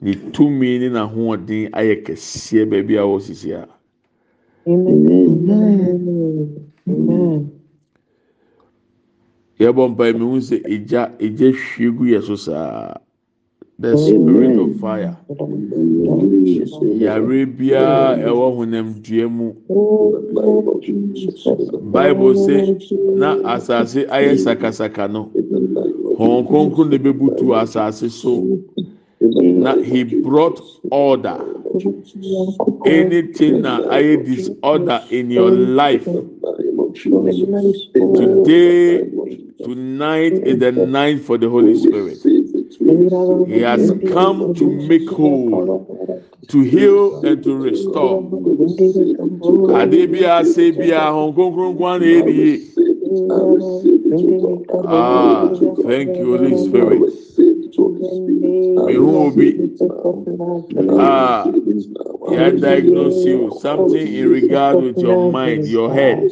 Ne 0.01 0.13
tumi 0.31 0.79
ne 0.79 0.89
n'ahoɔden 0.89 1.71
ayɛ 1.71 2.03
kɛseɛ 2.05 2.69
baabi 2.69 2.95
a 2.97 3.03
wɔ 3.03 3.19
sisi 3.21 3.51
a 3.51 3.67
yɛbɔ 9.59 9.83
mpae 9.91 10.13
mehu 10.13 10.39
sɛ 10.39 10.63
egya 10.65 11.11
egya 11.19 11.51
hwie 11.51 11.91
gu 11.97 12.03
yɛ 12.05 12.23
so 12.23 12.35
saa. 12.35 12.97
The 13.81 13.97
spirit 13.97 14.59
of 14.59 14.79
fire. 14.79 15.17
Yare 17.01 17.45
biara 17.47 18.17
ɛwɔ 18.21 18.55
honam 18.57 18.93
dua 19.01 19.27
mu. 19.27 19.53
Bible 21.91 22.35
say 22.35 22.77
na 23.15 23.35
asase 23.55 24.05
ayɛ 24.07 24.37
sakasaka 24.37 25.09
no. 25.11 25.31
Wɔn 25.33 26.47
kronkron 26.47 26.89
na 26.91 26.97
ebebutu 26.97 27.55
asase 27.57 28.09
so. 28.11 28.61
Na 29.19 29.75
he 29.75 30.03
brought 30.03 30.61
order. 30.91 31.39
Anything 32.85 33.61
na 33.61 33.81
ayɛ 33.89 34.23
disorder 34.25 35.01
in 35.09 35.31
your 35.31 35.49
life. 35.49 36.05
Today 38.13 39.09
tonight 39.63 40.33
is 40.33 40.59
the 40.59 40.71
night 40.71 41.21
for 41.21 41.37
the 41.37 41.49
holy 41.49 41.75
spirit 41.79 42.19
he 43.45 43.59
has 43.61 43.91
come 44.11 44.53
to 44.55 44.65
make 44.69 45.09
whole 45.09 45.87
to 46.47 46.61
heal 46.61 47.21
and 47.25 47.43
to 47.43 47.55
restore. 47.55 48.21
Kwan 51.77 51.99
na 51.99 52.05
yɛ 52.05 52.61
Ah, 54.87 55.49
thank 55.83 56.19
you, 56.19 56.37
Holy 56.37 56.57
Spirit. 56.57 57.01
Mehu 58.87 59.09
obi. 59.27 59.49
Ah 60.99 61.51
yɛ 62.27 62.59
diagnose 62.59 63.25
you. 63.25 63.51
Something 63.59 64.07
in 64.13 64.29
regard 64.29 64.79
with 64.79 64.97
your 65.01 65.17
mind 65.31 65.67
your 65.67 65.93
head 65.93 66.31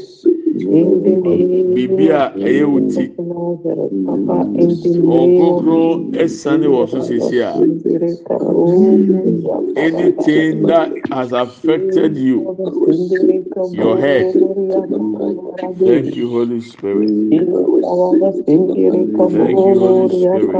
a 2.11 2.33
ɛyɛ 2.47 2.65
wo 2.71 2.79
ti. 2.89 3.05
Wɔ 5.03 6.87
so 6.89 6.99
sisi 6.99 7.39
a 7.41 7.51
anything 9.75 10.65
that 10.67 10.91
has 11.11 11.31
affected 11.33 12.17
you 12.17 12.39
your 13.73 13.97
head. 13.99 14.33
Thank 15.85 16.15
you 16.15 16.29
Holy 16.29 16.61
Spirit. 16.61 17.09
Thank 19.31 19.65
you, 19.65 19.79
Holy 19.79 20.09
Spirit. 20.09 20.59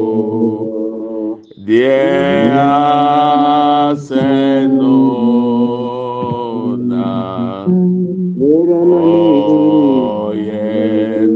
deɛ 1.66 2.00
asɛ 3.90 4.28
no 4.78 4.98
na 6.90 7.08
ọyẹ 10.26 10.70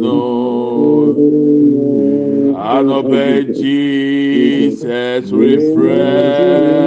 no 0.03 0.18
anọpẹ 2.74 3.26
jesus 3.59 5.26
refresh 5.41 6.80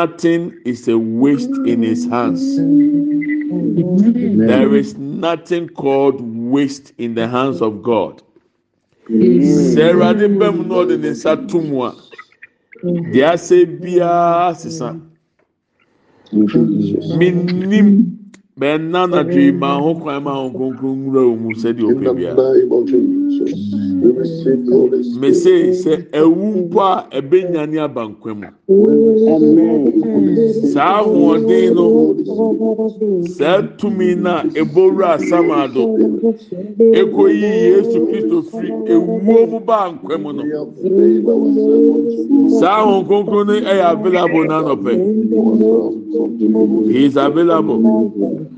nothing 0.00 0.42
is 0.64 0.88
a 0.88 0.98
waste 0.98 1.50
in 1.72 1.82
his 1.82 2.06
hands. 2.08 2.42
There 4.50 4.74
is 4.74 4.96
nothing 4.96 5.68
called 5.68 6.18
waste 6.22 6.92
in 6.98 7.14
the 7.14 7.26
hands 7.28 7.60
of 7.60 7.82
God. 7.82 8.22
Erade 9.10 10.26
bɛm 10.40 10.56
na 10.68 10.74
ɔde 10.80 10.96
ne 11.02 11.10
nsa 11.14 11.32
to 11.50 11.58
mu 11.68 11.82
a, 11.88 11.90
deɛ 13.12 13.24
asɛ 13.34 13.58
biara 13.80 14.54
sisa. 14.60 14.90
Minim 17.18 17.88
bɛnna 18.60 19.02
na 19.10 19.20
dwe 19.32 19.46
ma 19.62 19.70
ho 19.84 19.94
kwan 20.02 20.22
ma 20.24 20.32
ho 20.40 20.46
kronkron 20.56 20.96
nwura 21.00 21.22
wɔn 21.28 21.38
mu 21.42 21.50
sɛdeɛ 21.60 21.90
In 21.90 21.96
ɔpɛ 21.96 22.04
the 22.04 22.12
biara. 22.18 22.36
Name 24.00 24.18
of 24.18 24.24
Jesus, 24.24 24.40
we 24.44 24.52
receive 24.52 24.66
the 24.66 24.72
Holy 24.72 25.02
Spirit. 25.02 25.20
Mese 25.20 25.84
sɛ 25.84 25.92
ewu 26.12 26.68
mpo 26.68 26.80
a 26.80 27.06
ɛbɛnya 27.10 27.62
ne 27.70 27.78
aba 27.78 28.02
nkwa 28.08 28.34
mu. 28.36 28.46
Saa 30.72 31.02
ahoɔden 31.02 31.74
no, 31.74 31.84
saa 33.26 33.62
tumi 33.78 34.14
na 34.16 34.42
ebowura 34.54 35.14
asamado, 35.18 35.82
ekoyi 36.92 37.42
Yesu 37.42 37.98
Kristo 38.06 38.42
firi 38.42 38.72
ewuo 38.86 39.46
mu 39.50 39.60
ba 39.60 39.92
nkwa 39.92 40.18
mu 40.20 40.32
no. 40.32 40.42
We 40.42 40.50
have 40.50 40.68
made 40.82 41.26
ourselves 41.28 41.88
unto 41.90 42.20
you. 42.30 42.60
Saa 42.60 42.80
ahom 42.82 43.04
kronkron 43.06 43.46
no 43.46 43.52
ɛyɛ 43.52 43.92
available 43.92 44.44
n'anɔpɛ. 44.46 44.92
Ourselves 45.40 46.16
unto 46.16 46.44
you. 46.44 46.88
He 46.90 47.04
is 47.06 47.16
available. 47.16 47.78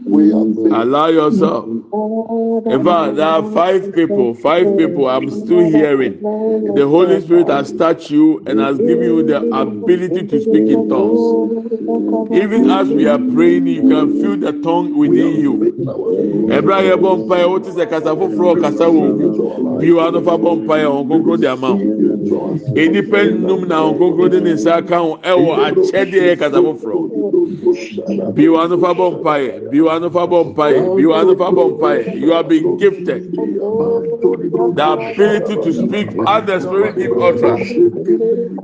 We 0.07 0.31
have 0.33 0.47
made 0.47 0.73
Allow 0.73 1.07
yourself. 1.09 1.65
In 1.67 2.85
fact, 2.85 3.17
there 3.17 3.27
are 3.27 3.43
five 3.53 3.93
people. 3.95 4.35
Five 4.35 4.77
people. 4.79 5.09
I'm 5.09 5.29
still 5.33 5.61
hearing. 5.71 6.21
The 6.21 6.87
Holy 6.89 7.21
Spirit 7.21 7.49
has 7.49 7.73
touched 7.73 8.11
you 8.11 8.43
and 8.47 8.61
has 8.61 8.79
given 8.79 9.03
you 9.05 9.23
the 9.23 9.39
ability 9.39 10.27
to 10.27 10.41
speak 10.41 10.69
in 10.69 10.89
tongues. 10.89 11.21
Even 12.37 12.71
as 12.71 12.89
we 12.89 13.07
are 13.07 13.19
praying, 13.19 13.67
you 13.67 13.83
can 13.89 14.21
feel 14.21 14.37
the 14.37 14.53
tongue 14.63 14.97
within 14.97 15.41
you. 15.41 15.53
Ẹ̀bùrọ̀ 16.57 16.77
ayẹ 16.81 16.97
bọ̀ 17.03 17.13
mpa 17.25 17.37
ẹ̀ 17.43 17.49
wọ́n 17.51 17.63
ti 17.65 17.71
sẹ̀ 17.77 17.87
kasa 17.91 18.11
foforọ 18.19 18.53
kasa 18.63 18.85
wọ̀ 18.95 19.09
mu. 19.19 19.29
Bí 19.81 19.89
wàá 19.97 20.09
ẹ̀ 20.11 21.37
di 21.41 21.47
àmà. 21.55 21.71
Enipa 22.83 23.19
nnum 23.25 23.61
na 23.69 23.77
ọ̀hún 23.89 23.99
kókó 23.99 24.25
di 24.33 24.41
ne 24.41 24.53
nsa 24.55 24.73
aka 24.81 24.97
ho 25.05 25.11
ẹ̀wọ̀ 25.33 25.55
akyẹ́dẹ̀ 25.67 26.23
ẹ̀ 26.33 26.37
kasa 26.41 26.59
foforọ. 26.67 26.99
Bí 28.37 28.45
wàá 28.53 28.65
ẹ̀ 28.65 28.69
ẹ̀ 28.69 30.01
nọfa 30.03 30.21
bọ̀ 30.31 30.45
mpa 30.51 30.65
ẹ̀ 31.99 32.03
you 32.23 32.31
have 32.33 32.49
been 32.49 32.77
gifted 32.79 33.23
the 34.77 35.15
ability 35.25 35.57
to 35.59 35.73
speak 35.73 36.09
as 36.27 36.47
the 36.47 36.61
spirit 36.61 36.99
give 36.99 37.13
utterance. 37.21 37.73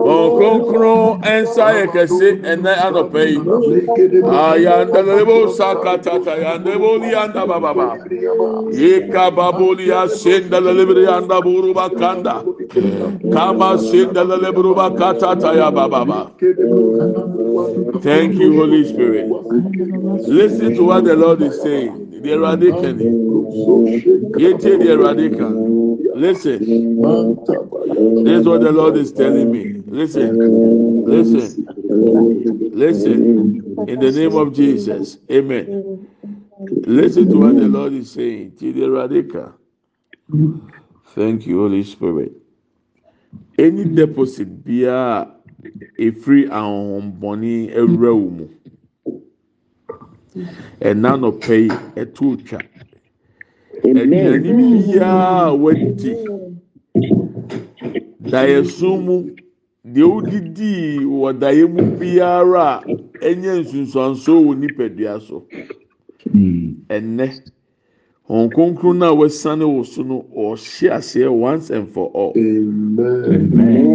Ɔnkronkron 0.04 1.22
nsa 1.22 1.66
yɛ 1.76 1.86
kɛse 1.92 2.28
ɛnɛ 2.42 2.72
anɔpɛ 2.86 3.22
yi. 3.30 3.38
Ayandanebo 4.24 5.48
sakatata 5.56 6.34
yandebo 6.42 6.98
liyanda 7.00 7.46
bababa. 7.46 7.98
Ika 8.72 9.30
baboli 9.30 9.88
asendalelebere 9.92 11.04
yanda 11.06 11.42
buruba 11.42 11.90
kanda. 11.96 12.44
Kama 13.30 13.78
sendaleleburuba 13.78 14.96
katata 14.96 15.54
ya 15.56 15.70
bababa. 15.70 16.32
Thank 18.02 18.38
you, 18.38 18.54
Holy 18.56 18.84
Spirit. 18.84 19.26
Listen 20.26 20.74
to 20.74 20.84
what 20.84 21.04
the 21.04 21.16
Lord 21.16 21.42
is 21.42 21.60
saying. 21.62 22.07
The 22.22 22.38
radical. 22.38 22.82
Yete 24.38 24.78
the 24.78 24.98
radical. 24.98 25.52
Listen. 26.14 26.58
This 28.24 28.40
is 28.40 28.46
what 28.46 28.60
the 28.60 28.72
Lord 28.72 28.96
is 28.96 29.12
telling 29.12 29.50
me. 29.52 29.82
Listen. 29.86 31.04
Listen. 31.04 31.66
Listen. 32.72 33.86
In 33.88 34.00
the 34.00 34.12
name 34.12 34.36
of 34.36 34.52
Jesus. 34.52 35.18
Amen. 35.30 36.08
Listen 36.86 37.28
to 37.30 37.38
what 37.38 37.56
the 37.56 37.68
Lord 37.68 37.92
is 37.92 38.10
saying. 38.12 38.52
The 38.58 38.88
radical. 38.88 39.54
Thank 41.14 41.46
you, 41.46 41.60
Holy 41.60 41.82
Spirit. 41.84 42.32
Any 43.58 43.84
deposit 43.84 44.64
biya 44.64 45.26
efiri 45.98 46.46
ahohombɔni 46.48 47.70
ewura 47.74 48.12
wo 48.14 48.30
mu. 48.30 48.46
Ɛna 50.88 51.10
nɔpɛ 51.20 51.54
yi 51.64 51.68
ɛto 52.00 52.26
twa. 52.46 52.58
Aduane 53.84 54.38
biara 54.84 55.48
a 55.48 55.54
wadi 55.54 56.12
daeɛso 58.30 58.88
mu 59.04 59.16
deɛ 59.94 60.04
wodidi 60.12 61.04
wɔ 61.04 61.28
daeɛ 61.40 61.64
mu 61.74 61.82
biara 61.98 62.66
a 62.76 62.84
ɛnyɛ 63.28 63.52
nsunsuanso 63.62 64.32
wɔ 64.46 64.52
nipadua 64.60 65.20
so. 65.26 65.46
Ɛnɛ 66.88 67.26
wɔn 68.28 68.48
kronkron 68.52 68.98
no 68.98 69.06
a 69.12 69.16
wɔasiane 69.16 69.64
wɔ 69.64 69.84
so 69.86 70.02
no 70.02 70.24
ɔhyɛ 70.36 70.90
aseɛ 70.98 71.28
once 71.32 71.70
and 71.70 71.88
for 71.92 72.08
all. 72.14 72.32
Amen. 72.36 73.88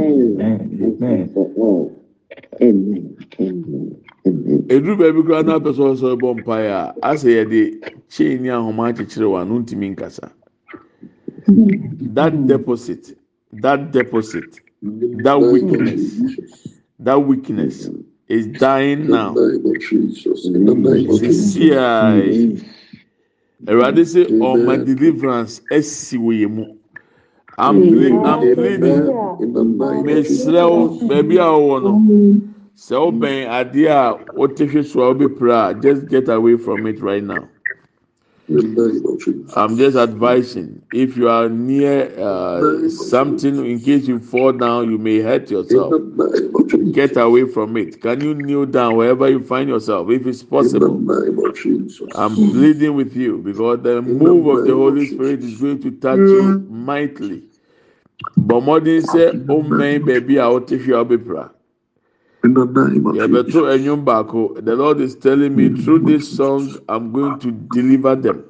Eduru 4.25 4.95
baabi 4.99 5.21
koraa 5.25 5.43
na 5.45 5.53
apɛ 5.59 5.69
sɛ 5.77 5.83
ɔsɔ 5.91 6.07
ɛbɔ 6.15 6.27
mpaeɛ 6.39 6.71
a 6.71 6.83
asɛ 7.11 7.29
yɛde 7.37 7.59
chain 8.09 8.41
ne 8.43 8.49
ahoma 8.49 8.83
akyekyere 8.89 9.27
wɔn 9.27 9.41
ano 9.41 9.59
ntumi 9.59 9.87
nkasa. 9.95 10.31
that 12.15 12.31
deposit 12.47 13.17
that 13.51 13.91
deposit 13.91 14.61
that 15.25 15.37
weakness 15.51 16.01
that 16.99 17.19
weakness 17.19 17.89
is 18.29 18.47
dying 18.47 19.09
now. 19.09 19.33
Sisi 21.19 21.71
a 21.75 21.83
awurade 23.67 24.03
sɛ 24.07 24.21
ɔma 24.39 24.85
deliverance 24.85 25.61
asi 25.69 26.17
wɔ 26.17 26.31
yɛn 26.41 26.51
mu. 26.55 26.65
I'm 27.57 27.75
pleading 27.81 28.25
i'm 28.25 28.39
pleading. 28.55 29.03
Mesrɛw 30.07 31.07
baabi 31.09 31.35
a 31.37 31.47
ɔwɔ 31.59 31.75
no 31.83 32.52
sɛ 32.75 32.95
ɔbɛn 32.95 33.47
adeɛ 33.47 33.87
a 33.89 34.19
wɔte 34.37 34.67
hwɛ 34.69 34.85
so 34.85 35.01
a 35.01 35.13
ɔbɛpira 35.13 35.69
a 35.69 35.73
just 35.81 36.07
get 36.07 36.27
away 36.29 36.57
from 36.57 36.85
it 36.87 36.99
right 37.01 37.23
now. 37.23 37.47
I'm 39.55 39.77
just 39.77 39.95
advising 39.95 40.81
if 40.91 41.15
you 41.15 41.29
are 41.29 41.47
near 41.47 42.11
uh, 42.19 42.89
something, 42.89 43.65
in 43.65 43.79
case 43.79 44.05
you 44.05 44.19
fall 44.19 44.51
down, 44.51 44.91
you 44.91 44.97
may 44.97 45.21
hurt 45.21 45.49
yourself. 45.49 45.93
Get 46.91 47.15
away 47.15 47.45
from 47.45 47.77
it. 47.77 48.01
Can 48.01 48.21
you 48.21 48.33
kneel 48.35 48.65
down 48.65 48.97
wherever 48.97 49.29
you 49.29 49.41
find 49.41 49.69
yourself, 49.69 50.09
if 50.09 50.27
it's 50.27 50.43
possible? 50.43 51.01
I'm 52.15 52.35
pleading 52.35 52.95
with 52.95 53.15
you 53.15 53.37
because 53.37 53.81
the 53.81 54.01
move 54.01 54.47
of 54.47 54.65
the 54.67 54.73
Holy 54.73 55.05
Spirit 55.05 55.41
is 55.43 55.55
going 55.61 55.81
to 55.81 55.91
touch 55.91 56.17
you 56.19 56.65
mightily. 56.69 57.43
Bọ̀mọ́dín 58.39 59.01
sẹ́, 59.01 59.47
ó 59.47 59.61
mẹ́rin 59.63 60.03
bẹ̀bí 60.05 60.37
a 60.37 60.49
ó 60.51 60.59
ti 60.67 60.77
fi 60.77 60.91
ọ́ 60.91 61.07
bí 61.07 61.17
pra. 61.25 61.49
yɛbɛto 62.43 63.65
anwom 63.71 64.03
baako 64.05 64.53
the 64.61 64.75
lord 64.75 64.99
is 64.99 65.15
telling 65.15 65.55
me 65.55 65.69
through 65.69 65.99
this 65.99 66.27
song 66.35 66.67
i'm 66.89 67.11
going 67.11 67.39
to 67.39 67.51
deliver 67.71 68.15
them. 68.15 68.43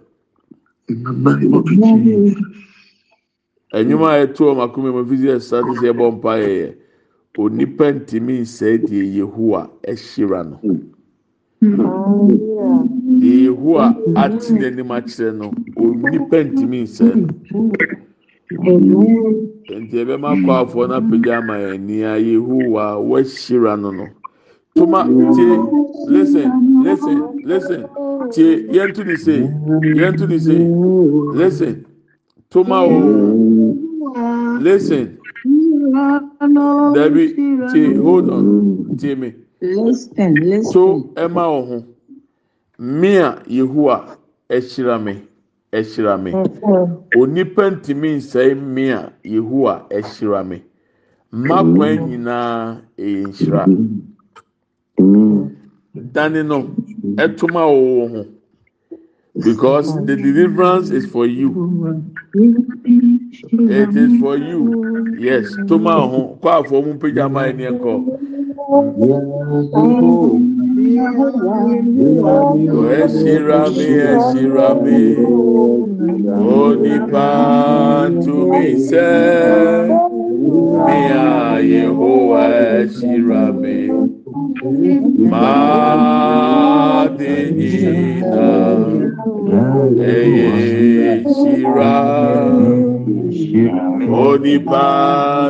Anwom 3.74 4.04
a 4.04 4.18
yɛto 4.26 4.50
ɔm 4.54 4.60
akoma 4.66 4.92
mu 4.92 5.06
fisi 5.06 5.28
ɛsa 5.30 5.62
te 5.62 5.72
sɛ 5.80 5.94
yɛbɔ 5.94 6.12
mpa 6.18 6.34
yɛyɛ 6.42 6.76
onipa 7.38 7.86
ntumi 7.94 8.42
nsɛe 8.42 8.78
deɛ 8.82 9.04
yehowa 9.18 9.70
ahyira 9.88 10.44
no. 10.44 10.58
Deɛ 13.22 13.38
yehowa 13.46 13.86
ate 14.18 14.50
n'anim 14.54 14.90
akyerɛ 14.90 15.32
no 15.38 15.52
onipa 15.78 16.38
ntumi 16.44 16.82
nsɛe 16.84 17.14
no. 17.16 17.28
Nti 19.70 19.96
ebe 20.02 20.16
ma 20.18 20.30
kɔ 20.44 20.52
afɔ 20.62 20.82
na 20.90 20.98
pagya 21.10 21.38
ama 21.38 21.56
yɛn 21.64 21.82
ni 21.88 22.04
a 22.04 22.14
Yehowa 22.20 22.86
wɔahyira 23.10 23.80
no 23.82 23.92
no. 23.92 24.06
Toma 24.76 25.04
tie 25.36 25.58
listen 26.14 26.50
listen 26.84 27.18
listen. 27.46 27.82
Tie 28.34 28.68
yɛn 28.76 28.94
to 28.96 29.04
ne 29.04 29.16
se 29.16 29.36
yɛn 30.00 30.18
to 30.18 30.28
ne 30.28 30.38
se. 30.40 30.56
Listen 31.40 31.86
toma 32.50 32.84
o. 32.84 32.98
Listen. 34.60 35.18
Dabi 36.96 37.36
tie 37.72 37.94
hold 37.96 38.30
on 38.30 38.98
tie 38.98 39.16
me. 39.16 39.34
Listen, 39.62 40.34
listen. 40.36 40.74
to 40.74 41.10
ɛma 41.16 41.44
wo 41.52 41.62
ho 41.66 41.86
mmea 42.80 43.42
Yehowa 43.48 44.18
ɛhyira 44.50 45.02
me 45.02 45.22
ɛhyira 45.78 46.14
me. 46.24 46.32
Onipa 47.20 47.64
ntumi 47.74 48.10
nsɛe 48.18 48.50
mmea 48.62 49.00
Yehowa 49.34 49.74
ɛhyira 49.98 50.40
me. 50.50 50.58
Mmakwan 51.34 51.98
nyinaa 52.10 52.82
ɛyɛ 52.98 53.22
nhyira. 53.28 53.64
dani 56.14 56.44
no 56.44 56.58
ɛtoma 57.24 57.62
wɔwɔ 57.74 58.06
ho. 58.12 58.26
Because 59.36 59.88
the 60.06 60.16
deliverance 60.16 60.92
is 60.92 61.06
for 61.08 61.26
you. 61.26 61.50
It 62.36 63.98
is 63.98 64.20
for 64.20 64.38
you. 64.38 65.16
Yes 65.20 65.56
toma 65.68 65.94
ho. 66.08 66.38
Kɔ 66.42 66.50
afɔ 66.64 66.86
mu 66.86 66.94
mpagya 66.94 67.26
ɛni 67.30 67.66
ɛkɔ 67.72 67.92
Esirabi, 73.04 73.88
esirabi, 74.12 75.04
onipa 76.58 77.30
tumi 78.24 78.66
sɛ, 78.88 79.10
mia 80.86 81.28
Yehowa 81.72 82.44
esirabi, 82.82 83.80
maa 85.30 87.08
de 87.18 87.34
nyina, 87.58 88.50
eye 90.18 90.50
esira, 91.14 91.96
onipa 94.26 94.88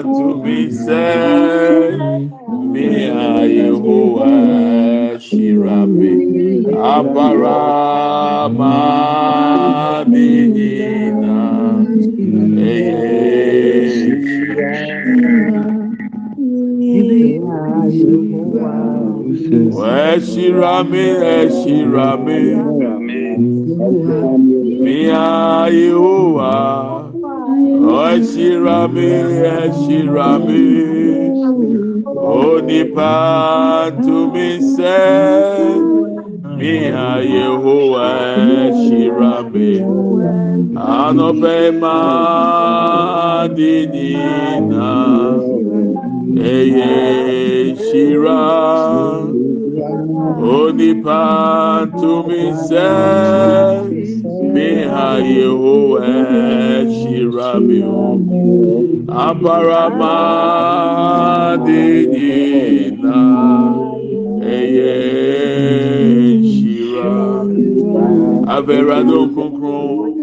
tumi 0.03 0.59
sɛ, 0.83 1.05
mia 2.73 3.23
Yehowa. 3.57 4.82
shirami. 5.33 6.13
Abarama 6.93 8.75
minina 10.07 11.33
Eshirami, 20.13 21.05
Eshirami, 21.37 22.41
Mia 24.83 25.67
Yehovah, 25.69 27.11
Eshirami, 28.13 29.09
Eshirami. 29.57 31.12
onipa 32.23 33.91
tumi 34.03 34.49
sɛ 34.75 34.99
miha 36.57 37.09
yehowa 37.33 38.05
ɛhyira 38.63 39.33
me 39.51 39.69
anɔpɛ 41.03 41.55
ma 41.81 41.97
di 43.55 43.73
nyina 43.93 44.91
ɛyɛ 46.53 46.93
hyira 47.83 48.41
onipa 50.55 51.21
tumi 51.99 52.43
sɛ 52.67 52.87
miha 54.53 55.07
yehowa 55.35 55.99
ɛhyira 56.79 57.49
me 57.67 57.79
o. 57.83 58.92
dinina 61.65 63.17
eye 64.57 64.93
ṣira 66.51 67.11
abẹ́rẹ́ 68.55 69.01
kunkun. 69.35 70.13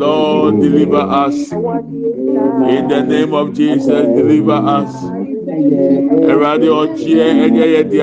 Lord, 0.00 0.60
deliver 0.60 0.96
us. 1.24 1.52
In 1.52 2.88
the 2.88 3.00
name 3.12 3.32
of 3.32 3.46
Jesus, 3.54 4.04
deliver 4.16 4.60
us. 4.78 4.92
Ẹ̀rọ̀adé 6.30 6.68
ọ̀kyẹ́ 6.82 7.28
ẹ̀yẹ 7.44 7.66
yẹ 7.74 7.82
di. 7.90 7.98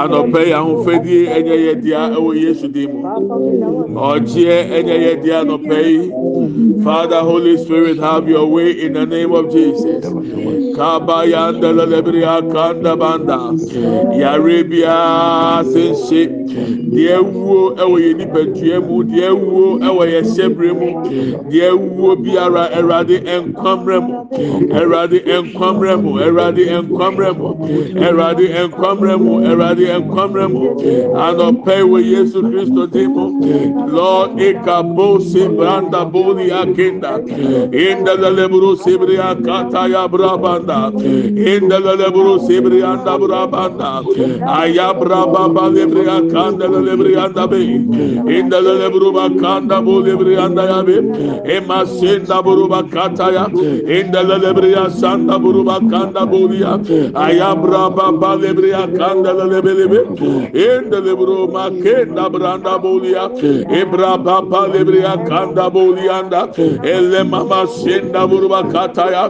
Anọ̀pẹ́ 0.00 0.42
yìí 0.46 0.52
ahofẹ́dí 0.58 1.14
ẹ̀yẹ 1.36 1.56
yẹ 1.66 1.74
di 1.82 1.90
ẹ̀wọ̀ 2.02 2.32
Yéṣu 2.42 2.66
dì 2.74 2.82
mú. 2.92 2.98
Ọ̀kyẹ́ 4.10 4.58
ẹ̀yẹ 4.78 4.96
yẹ 5.04 5.12
di 5.22 5.30
anọ̀pẹ́ 5.40 5.80
yìí. 5.88 6.04
Father, 6.84 7.20
Holy 7.20 7.56
Spirit, 7.56 7.98
have 7.98 8.28
your 8.28 8.46
way 8.46 8.70
in 8.84 8.92
the 8.92 9.04
name 9.06 9.32
of 9.32 9.50
Jesus. 9.50 10.04
Kabaya 10.76 11.52
ndala 11.52 11.84
lebiri 11.92 12.22
akanda 12.36 12.92
banda. 13.00 13.38
Yàrá 14.20 14.56
bíà 14.70 14.96
sẹ́nṣẹ́. 15.72 16.46
Deɛ 16.96 17.16
wuo 17.32 17.60
ɛwɔ 17.82 17.96
yɛ 18.04 18.10
nipadua 18.18 18.76
mu, 18.86 18.96
deɛ 19.04 19.28
wuo 19.42 19.64
ɛwɔ 19.86 20.02
yɛ 20.12 20.20
hyɛbrɛ 20.32 20.70
mu, 20.80 20.88
deɛ 21.50 21.68
wuo 21.76 22.10
biara 22.22 22.64
ɛwurade 22.78 23.16
nkwamrɛ 23.44 23.96
mu, 24.06 24.14
ɛwurade 24.78 25.18
nkwamrɛ 25.42 25.92
mu, 26.02 26.10
ɛwurade 26.24 26.62
nkwamrɛ 26.82 27.28
mu, 27.38 27.48
ɛwurade 28.04 28.46
nkwamrɛ 28.68 29.14
mu, 29.22 29.32
ɛwurade 29.48 29.84
nkwamrɛ 30.00 30.44
mu. 30.52 30.62
Anɔpɛ 31.26 31.74
wɔ 31.90 31.98
Yesu 32.12 32.38
Kristo 32.48 32.86
di. 32.92 33.04
Lord 33.96 34.38
eka 34.40 34.82
bo 34.82 35.18
branda 35.18 36.04
boli 36.10 36.50
akenda. 36.50 37.12
Inda 37.72 38.12
leleburo 38.22 38.76
sebri 38.76 39.16
akata 39.18 39.88
ya 39.90 40.08
brabanda. 40.08 40.65
Branda 40.66 40.92
indele 40.98 42.12
buru 42.12 42.38
sibri 42.46 42.82
anda 42.82 43.18
brabanda 43.18 44.02
ayabra 44.60 45.32
baba 45.32 45.68
lebri 45.70 46.04
akanda 46.06 46.66
lebri 46.68 47.16
anda 47.16 47.46
be 47.46 47.58
indele 47.58 48.90
buru 48.90 49.12
bakanda 49.12 49.84
bu 49.84 50.02
lebri 50.02 50.36
anda 50.38 50.64
ya 50.70 50.82
be 50.82 50.96
emasinda 51.56 52.42
buru 52.42 52.68
bakata 52.68 53.32
ya 53.32 53.46
indele 53.46 54.38
lebri 54.44 54.74
asanda 54.74 55.38
buru 55.38 55.64
bakanda 55.64 56.26
bu 56.30 56.52
ya 56.54 56.78
ayabra 57.14 57.94
baba 57.94 58.36
lebri 58.36 58.72
akanda 58.72 59.32
lebri 59.32 59.74
lebri 59.80 60.00
indele 60.52 61.16
buru 61.16 61.48
makenda 61.48 62.28
branda 62.30 62.78
bu 62.82 63.04
ya 63.04 63.28
ebra 63.80 64.16
baba 64.18 64.66
lebri 64.68 65.02
akanda 65.14 65.70
bu 65.72 65.86
anda 66.18 66.42
ele 66.84 67.22
mama 67.24 67.66
sinda 67.66 68.26
buru 68.28 68.48
bakata 68.48 69.10
ya 69.10 69.24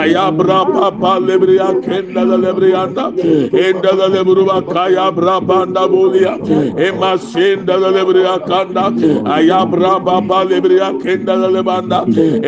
ayabra 0.00 0.64
baba 0.82 1.12
lebri 1.28 1.56
akenda 1.68 2.22
lebri 2.44 2.70
anda 2.82 3.04
indele 3.64 4.06
lebru 4.14 4.42
bakaya 4.50 5.06
brabanda 5.16 5.82
bu 5.92 6.02
ya 6.24 6.34
emasinda 6.86 7.76
lebri 7.96 8.22
akanda 8.34 8.84
ayabra 9.36 9.92
baba 10.08 10.38
lebri 10.50 10.78
akenda 10.88 11.34
lebanda 11.56 12.00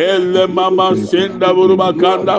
elle 0.09 0.43
mama 0.57 0.87
sinda 1.09 1.49
buru 1.57 1.75
bakanda 1.83 2.35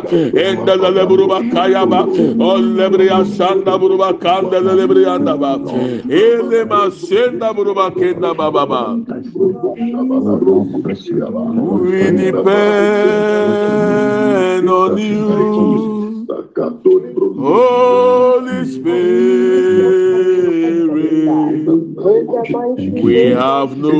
indele 0.46 0.90
lebru 0.98 1.24
bakaya 1.32 1.82
ba 1.92 2.00
o 2.48 2.50
lebri 2.78 3.08
asanda 3.20 3.74
buru 3.80 3.96
bakanda 4.02 4.58
lebri 4.80 5.04
anda 5.14 5.34
ba 5.42 5.52
ele 6.24 6.60
masinda 6.72 7.48
buru 7.56 7.72
bakenda 7.80 8.30
baba 8.36 8.64
ba 8.72 8.82
we 11.80 12.02
depend 12.10 12.56
on 14.68 14.98
you 14.98 15.85
Holy 17.38 18.64
Spirit, 18.64 19.46
we 23.04 23.26
have 23.26 23.76
no 23.76 23.92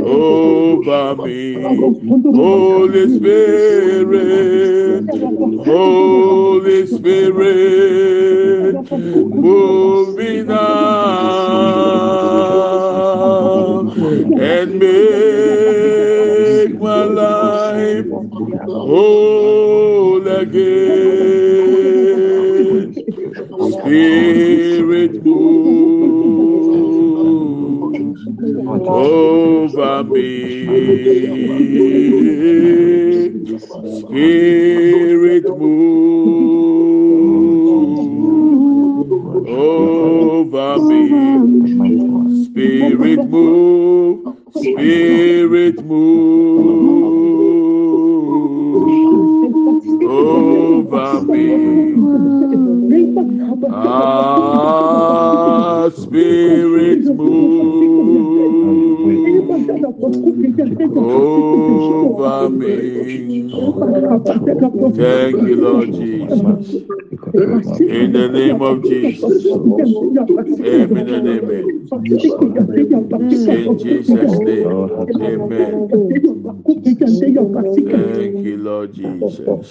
over 0.00 1.16
me. 1.16 1.99
Holy 2.10 3.06
Spirit, 3.18 5.06
Holy 5.64 6.86
Spirit, 6.88 8.09
Spirit, 42.44 43.24
move. 43.28 44.36
Spirit, 44.54 45.84
move 45.84 45.99
the 68.20 68.28
name 68.30 68.62
of 68.62 68.84
Jesus. 68.84 69.56
Amen 70.64 71.08
and 71.08 71.26
amen. 71.26 71.74
In 73.48 73.78
Jesus' 73.78 74.40
name. 74.42 74.90
Amen. 75.20 75.86
Thank 77.88 78.42
you, 78.44 78.58
Lord 78.58 78.94
Jesus. 78.94 79.62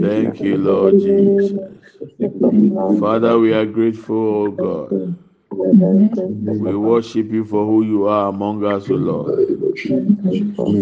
Thank 0.00 0.42
you, 0.42 0.58
Lord 0.58 0.98
Jesus. 1.00 1.52
Father, 2.98 3.38
we 3.38 3.52
are 3.54 3.66
grateful, 3.66 4.16
oh 4.16 4.50
God. 4.52 4.96
We 5.64 6.74
worship 6.76 7.30
you 7.30 7.44
for 7.44 7.64
who 7.64 7.84
you 7.84 8.06
are 8.06 8.28
among 8.28 8.64
us, 8.64 8.90
O 8.90 8.94
Lord. 8.94 9.48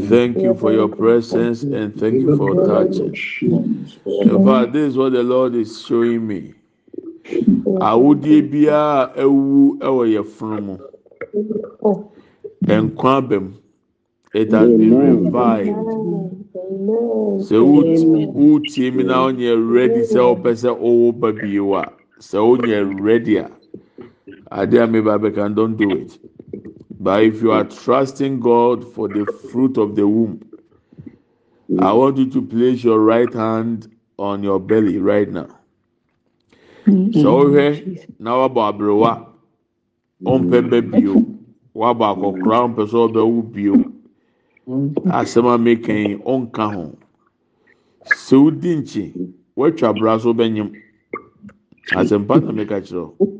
Thank 0.08 0.38
you 0.38 0.54
for 0.54 0.72
your 0.72 0.88
presence 0.88 1.62
and 1.62 1.94
thank 1.98 2.14
you 2.14 2.36
for 2.36 2.66
touching. 2.66 3.14
In 4.06 4.46
fact, 4.46 4.72
this 4.72 4.90
is 4.92 4.96
what 4.96 5.12
the 5.12 5.22
Lord 5.22 5.54
is 5.54 5.84
showing 5.86 6.26
me. 6.26 6.54
awodie 7.80 8.42
biara 8.50 9.12
ɛwu 9.22 9.78
ɛwɔ 9.86 10.02
yɛ 10.14 10.22
funu 10.24 10.60
mu. 10.66 10.74
Nkwa 12.66 13.12
abam 13.20 13.46
it 14.34 14.52
has 14.52 14.68
been 14.68 14.96
revived. 14.98 15.76
Sɛ 17.46 17.56
wotie 18.34 18.90
mi 18.94 19.02
na 19.04 19.26
ɔnyɛ 19.28 19.52
ready 19.74 20.02
sɛ 20.02 20.20
ɔpɛ 20.34 20.50
sɛ 20.62 20.70
ɔwɔ 20.76 21.20
ba 21.20 21.32
bio 21.32 21.74
a 21.74 21.92
sɛ 22.18 22.38
ɔnyɛ 22.38 23.00
ready 23.00 23.36
a 23.36 23.50
ade 24.50 24.74
ame 24.74 25.00
ba 25.02 25.18
Mebabeka, 25.18 25.54
don't 25.54 25.76
do 25.76 25.90
it. 25.90 26.18
But 26.98 27.24
if 27.24 27.40
you 27.42 27.52
are 27.52 27.64
trusting 27.64 28.40
God 28.40 28.92
for 28.92 29.08
the 29.08 29.26
fruit 29.26 29.78
of 29.78 29.96
the 29.96 30.06
womb, 30.06 30.42
I 31.78 31.92
want 31.92 32.18
you 32.18 32.28
to 32.30 32.42
place 32.42 32.84
your 32.84 33.00
right 33.00 33.32
hand 33.32 33.94
on 34.18 34.42
your 34.42 34.60
belly 34.60 34.98
right 34.98 35.28
now. 35.30 35.48
Sɛ 36.86 37.24
wohwɛ 37.24 38.06
na 38.18 38.36
wabɔ 38.36 38.60
aberewa 38.72 39.26
ɔmpɛ 40.24 40.68
bɛ 40.70 40.90
bio. 40.90 41.24
Wabɔ 41.74 42.04
akɔkora 42.12 42.58
ɔmpɛ 42.66 42.82
sɛ 42.90 42.98
ɔbɛwo 43.08 43.52
bio. 43.52 43.76
Asɛm 45.06 45.46
a 45.54 45.58
meka 45.58 45.92
yi 45.92 46.16
ɔnka 46.16 46.72
ho. 46.74 46.98
Sɛ 48.04 48.36
wodi 48.42 48.76
nkyi 48.76 49.34
woatwa 49.56 49.98
bra 49.98 50.18
so 50.18 50.34
bɛnyem 50.34 50.74
asɛmpa 51.92 52.42
na 52.44 52.52
meka 52.52 52.80
kyerɛ 52.80 53.14
wo. 53.18 53.30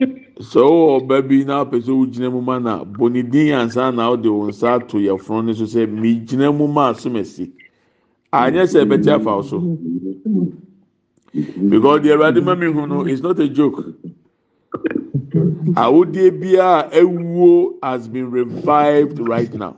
Sɛ 0.00 0.60
wowɔ 0.60 1.00
ɔba 1.00 1.28
bi 1.28 1.44
na 1.44 1.64
apɛ 1.64 1.80
sɛ 1.80 1.92
wogyina 1.92 2.30
mu 2.30 2.40
ma 2.42 2.58
na. 2.58 2.84
Bɔ 2.84 3.10
ne 3.12 3.22
din 3.22 3.52
ansa 3.54 3.90
na 3.94 4.10
wode 4.10 4.26
wo 4.26 4.46
nsa 4.48 4.74
ato 4.76 4.98
yɛfono 4.98 5.46
no 5.46 5.52
so 5.52 5.64
sɛ 5.64 5.86
megyina 5.88 6.52
mu 6.56 6.66
ma 6.68 6.92
asom 6.92 7.16
asi 7.18 7.50
anyɛ 8.32 8.64
sɛ 8.66 8.84
ɛbɛte 8.84 9.08
afa 9.08 9.36
wo 9.36 9.42
so. 9.42 9.78
Because 11.34 12.02
the 12.02 12.10
awurade 12.10 12.42
ma 12.42 12.54
mi 12.54 12.66
hu 12.66 12.86
no 12.86 13.06
is 13.06 13.22
not 13.22 13.38
a 13.40 13.48
joke. 13.48 13.84
Awodie 15.76 16.30
biara 16.30 16.90
ewuo 16.92 17.74
has 17.82 18.08
been 18.08 18.30
revived 18.30 19.18
right 19.18 19.52
now. 19.54 19.76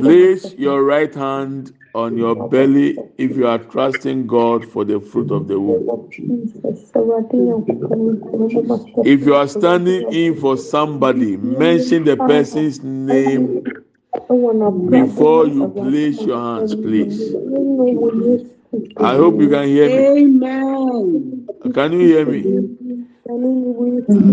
Place 0.00 0.54
your 0.54 0.82
right 0.84 1.14
hand 1.14 1.72
on 2.04 2.16
your 2.16 2.34
belly 2.34 2.98
if 3.18 3.36
you 3.36 3.46
are 3.46 3.58
trusting 3.58 4.26
God 4.26 4.70
for 4.70 4.84
the 4.84 5.00
fruit 5.00 5.30
of 5.30 5.48
the 5.48 5.58
womb 5.58 5.88
if 9.04 9.20
you 9.26 9.34
are 9.34 9.48
standing 9.48 10.12
in 10.12 10.36
for 10.40 10.56
somebody 10.56 11.36
mention 11.36 12.04
the 12.04 12.16
person's 12.16 12.82
name 12.82 13.62
before 14.90 15.46
you 15.46 15.68
place 15.68 16.20
your 16.20 16.38
hands 16.38 16.74
please 16.74 17.34
I 18.98 19.14
hope 19.16 19.40
you 19.40 19.48
can 19.48 19.68
hear 19.68 19.88
me. 19.88 20.06
Amen. 20.06 21.48
Can 21.72 21.92
you 21.92 22.00
hear 22.00 22.26
me? 22.26 22.42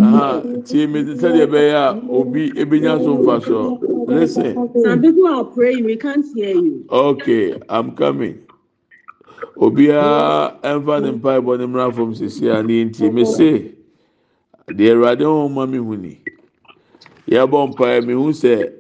Aha, 0.02 0.42
tie 0.66 0.86
me 0.88 1.00
sɛdeɛ 1.04 1.46
ɛbɛyɛ 1.48 1.76
a 1.84 2.12
obi 2.12 2.52
ebenya 2.62 3.00
so 3.04 3.18
nfa 3.18 3.42
so. 3.48 3.60
Listen, 4.08 4.56
Some 4.84 5.02
people 5.02 5.28
are 5.28 5.44
praying, 5.46 5.86
we 5.86 5.98
can't 5.98 6.26
hear 6.36 6.56
you. 6.56 6.86
okay, 6.90 7.60
I'm 7.70 7.96
coming. 7.96 8.40
Obiara 9.58 10.60
ɛnfa 10.62 11.02
ne 11.04 11.12
mpa 11.12 11.40
ɛbɔ 11.40 11.58
ne 11.60 11.66
mmira 11.66 11.94
fam 11.94 12.14
sisi 12.14 12.50
a 12.50 12.64
ne 12.64 12.86
ntie 12.86 13.12
me 13.14 13.24
se 13.26 13.76
deɛ 14.68 14.94
ɛwurade 14.96 15.24
ho 15.24 15.48
ma 15.50 15.66
mi 15.66 15.78
hu 15.78 15.96
ni. 15.98 16.20
Yɛbɔ 17.28 17.70
mpa 17.76 18.02
mi 18.06 18.14
hu 18.14 18.30
sɛ 18.32 18.74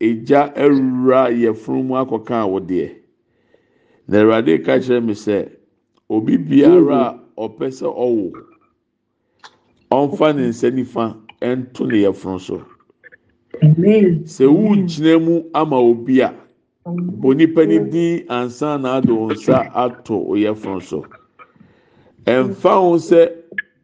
egya 0.00 0.54
ɛwura 0.54 1.30
yɛfunu 1.30 1.84
mu 1.84 1.94
akɔka 1.94 2.42
awodeɛ. 2.44 2.94
Na 4.08 4.18
ɛwurade 4.22 4.64
ka 4.64 4.72
kyerɛ 4.78 5.04
mi 5.04 5.12
sɛ 5.14 5.50
obi 6.08 6.36
biara 6.38 6.96
a 6.98 7.20
ɔpɛ 7.48 7.66
sɛ 7.70 7.86
ɔwo. 7.94 8.32
ɔnfa 9.90 10.34
ne 10.36 10.48
nsa 10.48 10.70
nifa 10.70 11.16
ɛnto 11.42 11.86
ne 11.86 12.02
yɛfunu 12.04 12.40
so 12.40 12.64
sɛ 14.34 14.44
wugyina 14.46 15.18
mu 15.24 15.34
ama 15.54 15.76
obi 15.76 16.20
a 16.22 16.34
bɔ 17.20 17.36
nipa 17.36 17.64
ne 17.66 17.78
din 17.90 18.24
ansa 18.28 18.78
na 18.78 18.96
ade 18.96 19.08
wɔn 19.12 19.32
nsa 19.32 19.70
ato 19.74 20.14
o 20.16 20.34
yɛfunu 20.34 20.82
so. 20.82 21.04
Ɛnfa 22.26 22.72
ho 22.80 22.96
sɛ 22.98 23.32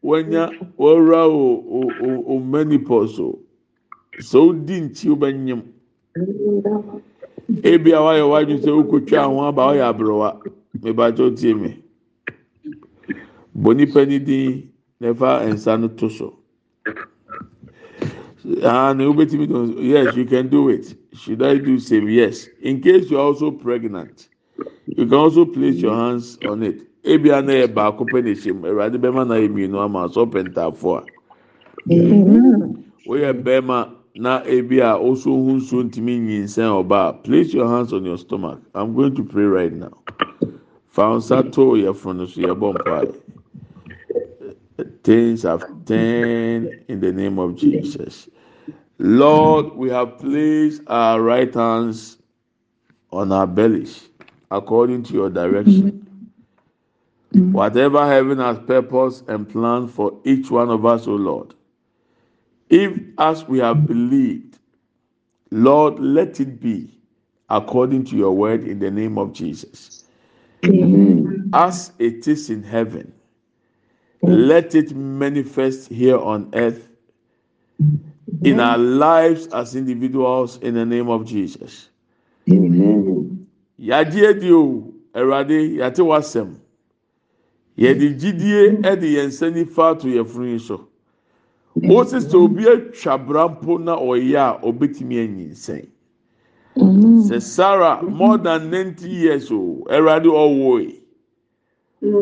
wɔnya 0.04 0.50
wɔwura 0.78 1.26
o 1.26 1.62
o 1.78 1.80
o 2.00 2.24
o 2.34 2.38
menopause 2.38 3.18
o 3.20 3.38
sɛ 4.18 4.36
odi 4.48 4.80
nkyi 4.80 5.08
wobɛnyim. 5.10 5.62
Ebi 7.62 7.92
a 7.92 8.00
wayɛ 8.00 8.24
wadwi 8.28 8.58
sɛ 8.62 8.70
wokotwa 8.70 9.24
ho 9.26 9.40
aba 9.48 9.62
ɔyɛ 9.72 9.82
aberewa 9.90 10.40
mebakyɛw 10.82 11.36
tie 11.36 11.54
mi 11.54 11.76
bɔ 13.56 13.76
nipa 13.76 14.04
ne 14.06 14.18
din. 14.18 14.72
nefa 15.02 15.42
nsa 15.50 15.76
no 15.80 15.88
to 15.88 16.08
so 16.08 16.38
ah 18.64 18.92
na 18.92 19.04
wobɛtumi 19.04 19.48
to 19.48 19.82
yes 19.82 20.16
you 20.16 20.24
can 20.24 20.48
do 20.48 20.68
it. 20.68 20.94
Should 21.14 21.42
i 21.42 21.58
do 21.58 21.78
same? 21.78 22.08
Yes. 22.08 22.48
In 22.62 22.80
case 22.80 23.10
you 23.10 23.18
are 23.18 23.24
also 23.24 23.50
pregnant 23.50 24.28
you 24.86 25.06
can 25.06 25.14
also 25.14 25.44
place 25.44 25.76
your 25.76 25.94
hands 25.94 26.38
on 26.44 26.62
it. 26.62 26.80
Ebi 27.04 27.32
ana 27.32 27.52
yɛ 27.52 27.66
baako 27.74 28.08
pɛ 28.08 28.22
na 28.24 28.30
ehyɛ 28.30 28.54
mu 28.54 28.68
awurade 28.68 28.98
bɛma 28.98 29.26
na 29.26 29.34
yɛ 29.34 29.48
mmienu 29.48 29.78
ama 29.84 30.08
so 30.12 30.26
pɛntaafo 30.26 30.98
a 30.98 31.04
woyɛ 33.06 33.42
bɛrima 33.42 33.90
na 34.14 34.42
ebi 34.44 34.78
a 34.80 34.98
oso 34.98 35.30
ho 35.30 35.56
nsuo 35.56 35.82
ntumi 35.90 36.20
nyinsɛn 36.20 36.84
ɔbaa 36.84 37.22
place 37.24 37.52
your 37.54 37.66
hands 37.66 37.92
on 37.92 38.04
your 38.04 38.18
stomach. 38.18 38.60
I'm 38.74 38.94
going 38.94 39.14
to 39.16 39.24
pray 39.24 39.44
right 39.44 39.72
now. 39.72 39.92
Fa 40.88 41.02
nsa 41.02 41.50
to 41.52 41.60
yɛ 41.60 41.94
funu 41.94 42.16
no 42.18 42.26
so 42.26 42.40
yɛ 42.40 42.54
bɔ 42.58 42.74
mpae. 42.74 43.14
things 45.02 45.42
have 45.42 45.64
turned 45.86 46.84
in 46.88 47.00
the 47.00 47.12
name 47.12 47.38
of 47.38 47.56
Jesus. 47.56 48.28
Lord, 49.04 49.74
we 49.74 49.90
have 49.90 50.18
placed 50.18 50.82
our 50.86 51.20
right 51.20 51.52
hands 51.52 52.18
on 53.10 53.32
our 53.32 53.46
bellies 53.48 54.08
according 54.50 55.02
to 55.04 55.12
your 55.12 55.30
direction. 55.30 56.30
Whatever 57.32 58.06
heaven 58.06 58.38
has 58.38 58.58
purpose 58.60 59.24
and 59.26 59.48
planned 59.48 59.90
for 59.90 60.20
each 60.24 60.50
one 60.50 60.70
of 60.70 60.86
us, 60.86 61.08
O 61.08 61.12
Lord, 61.14 61.54
if 62.70 62.96
as 63.18 63.46
we 63.48 63.58
have 63.58 63.86
believed, 63.86 64.58
Lord, 65.50 65.98
let 65.98 66.38
it 66.38 66.60
be 66.60 66.96
according 67.50 68.04
to 68.04 68.16
your 68.16 68.32
word 68.32 68.64
in 68.64 68.78
the 68.78 68.90
name 68.90 69.18
of 69.18 69.32
Jesus. 69.32 70.04
As 71.52 71.92
it 71.98 72.28
is 72.28 72.50
in 72.50 72.62
heaven 72.62 73.12
let 74.22 74.74
it 74.76 74.94
manifest 74.94 75.88
here 75.90 76.16
on 76.18 76.48
earth 76.54 76.88
in 78.44 78.60
our 78.60 78.78
lives 78.78 79.46
as 79.48 79.74
individuals 79.74 80.58
in 80.58 80.74
the 80.74 80.84
name 80.84 81.08
of 81.08 81.24
Jesus. 81.26 81.88
Yàgye 82.48 84.28
edi 84.30 84.52
o, 84.52 84.84
Ẹ̀rọ̀adé 85.14 85.76
yàtí 85.78 86.02
wá 86.02 86.20
sẹ̀m. 86.22 86.54
Yẹ̀dì 87.76 88.08
jídìé 88.20 88.80
ẹ̀dì 88.82 89.08
yẹn 89.16 89.28
nsa 89.28 89.50
nífa 89.50 89.98
to 90.00 90.08
yẹ 90.08 90.22
funu 90.24 90.46
yi 90.52 90.58
so. 90.58 90.86
Ó 91.90 92.04
sì 92.04 92.20
sẹ 92.20 92.36
obi 92.38 92.64
atwa 92.68 93.18
brampo 93.26 93.78
na 93.78 93.92
ọ̀yẹ́ 93.96 94.38
a 94.38 94.60
ọbẹ̀tìmí 94.62 95.14
ẹ̀yìn 95.16 95.50
nsẹ̀n. 95.52 95.86
Sẹ 97.28 97.40
Sarah 97.40 98.02
more 98.02 98.38
than 98.38 98.70
ninety 98.70 99.08
years 99.08 99.50
o, 99.50 99.84
Ẹ̀rọ̀adé 99.90 100.28
ọ̀wọ́ 100.28 100.80
yìí. 100.80 100.98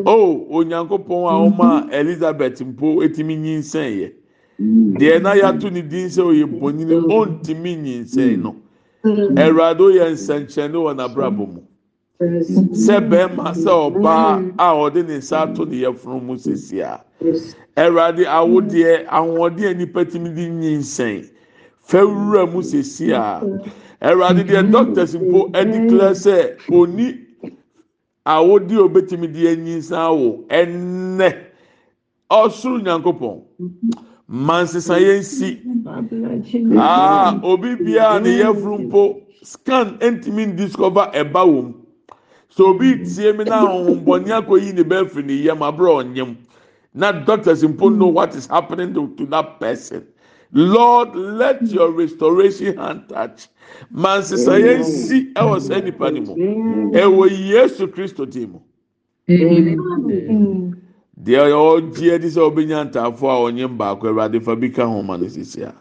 o 0.04 0.46
onyankopɔn 0.50 1.24
a 1.30 1.34
ɔma 1.46 1.88
elizabeth 1.92 2.60
mpo 2.60 3.02
etimi 3.04 3.36
nyinsɛn 3.36 3.90
yɛ 4.00 4.12
deɛ 4.60 5.22
na 5.22 5.34
yato 5.34 5.70
ne 5.70 5.82
din 5.82 6.08
sɛ 6.08 6.22
oyɛ 6.22 6.44
bonyini 6.60 6.94
ɔntumi 6.94 7.72
nyinsɛn 7.82 8.42
no. 8.42 8.56
Ɛwurade 9.04 9.80
oyɛ 9.80 10.10
nsɛnkyɛnne 10.12 10.76
wɔ 10.84 10.94
n'abrabɔ 10.96 11.44
mu. 11.52 11.60
Sɛ 12.84 13.00
bɛrima 13.08 13.54
sɛ 13.54 13.70
ɔbaa 13.88 14.52
a 14.58 14.74
ɔde 14.74 15.06
ne 15.06 15.16
nsa 15.18 15.42
ato 15.48 15.64
ne 15.64 15.76
yɛfunu 15.82 16.22
mu 16.22 16.34
sisi 16.36 16.80
a 16.80 17.00
ɛwurade 17.76 18.24
awodeɛ 18.26 19.06
ahoɔden 19.08 19.70
a 19.70 19.74
nipa 19.74 20.04
timi 20.04 20.30
di 20.34 20.48
nyinsɛn 20.48 21.24
fɛwura 21.88 22.52
mu 22.52 22.60
sisi 22.62 23.12
a 23.12 23.40
ɛwurade 24.02 24.44
deɛ 24.46 24.70
doctors 24.70 25.14
mpo 25.16 25.50
ɛdeclare 25.52 26.14
sɛ 26.14 26.56
oni. 26.70 27.26
awodi 28.24 28.74
a 28.76 28.80
obetumi 28.82 29.26
di 29.32 29.48
anyinsan 29.48 29.98
awo 29.98 30.44
ɛnɛ 30.48 31.28
ɔsoro 32.30 32.78
nyankopɔn 32.82 33.40
mansesa 34.30 34.94
yɛn 35.00 35.22
si 35.24 35.60
aa 36.78 37.40
obi 37.42 37.74
biara 37.76 38.20
ne 38.22 38.30
yɛfuru 38.38 38.78
mpo 38.86 39.20
scan 39.42 39.98
ntumi 40.00 40.56
discover 40.56 41.10
ɛba 41.12 41.42
wɔm 41.44 41.74
so 42.48 42.66
obi 42.70 43.04
tie 43.04 43.32
mi 43.32 43.44
na 43.44 43.66
ahohombɔni 43.66 44.30
akɔyi 44.30 44.72
ne 44.74 44.82
bɛɛ 44.82 45.08
firi 45.10 45.24
ne 45.26 45.32
yam 45.34 45.58
aburo 45.62 46.02
ɔnyam. 46.02 46.36
Na 46.94 47.12
doctors 47.12 47.62
mpo 47.62 47.88
know 47.96 48.08
what 48.08 48.34
is 48.34 48.46
happening 48.46 48.92
to, 48.94 49.08
to 49.16 49.26
that 49.26 49.58
person. 49.60 50.06
Lord 50.52 51.14
let 51.14 51.62
your 51.66 51.90
restoration 51.92 52.76
hand 52.76 53.08
touch. 53.08 53.48
Mansesaeɛ 53.94 54.78
nsi 54.80 55.32
ɛwɔ 55.34 55.60
saa 55.60 55.80
nipa 55.80 56.10
no 56.10 56.20
mu. 56.20 56.34
Ɛwɔ 56.92 57.30
yesu 57.50 57.86
kristo 57.86 58.28
din 58.28 58.50
mu 58.52 58.60
deɛ 61.24 61.52
ɔgye 61.52 62.14
adi 62.14 62.28
sɛ 62.28 62.40
ɔbɛnya 62.50 62.90
ntaafo 62.90 63.28
a 63.28 63.50
ɔnye 63.50 63.76
baako 63.76 64.08
awurade 64.08 64.40
fa 64.42 64.56
bi 64.56 64.68
ka 64.70 64.86
ho 64.86 65.02
ma 65.02 65.16
no 65.16 65.26
sisi 65.26 65.62
a 65.62 65.74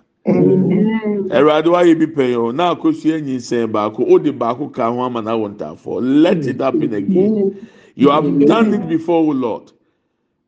awurade 1.31 1.67
wayɛ 1.67 1.97
bi 1.99 2.05
pɛn 2.05 2.35
o 2.35 2.51
na 2.51 2.75
akosua 2.75 3.21
nyinsɛn 3.21 3.71
baako 3.71 4.05
o 4.07 4.17
de 4.19 4.31
baako 4.31 4.69
ka 4.73 4.91
ho 4.91 5.01
ama 5.01 5.21
na 5.21 5.31
wɔ 5.31 5.55
ntaafo. 5.55 5.99
Let 6.01 6.45
it 6.45 6.59
happen 6.59 6.93
again. 6.93 7.67
You 7.95 8.09
have 8.09 8.45
done 8.45 8.73
it 8.73 8.87
before 8.87 9.23
o 9.23 9.31
lord. 9.31 9.71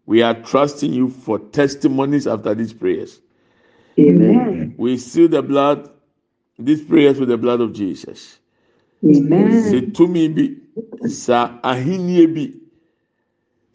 We 0.05 0.21
are 0.23 0.33
trusting 0.33 0.91
you 0.93 1.09
for 1.09 1.39
testimonies 1.39 2.27
after 2.27 2.53
these 2.53 2.73
prayers. 2.73 3.19
Amen. 3.99 4.73
we 4.77 4.97
seal 4.97 5.27
the 5.27 5.41
blood 5.41 5.89
these 6.57 6.81
prayers 6.81 7.19
with 7.19 7.29
the 7.29 7.37
blood 7.37 7.59
of 7.61 7.73
jesus. 7.73 8.39
Amen. 9.03 9.51
sɛ 9.71 9.91
tumi 9.93 10.27
bi 10.29 11.07
sa 11.07 11.59
ahenni 11.63 12.27
bi 12.33 12.60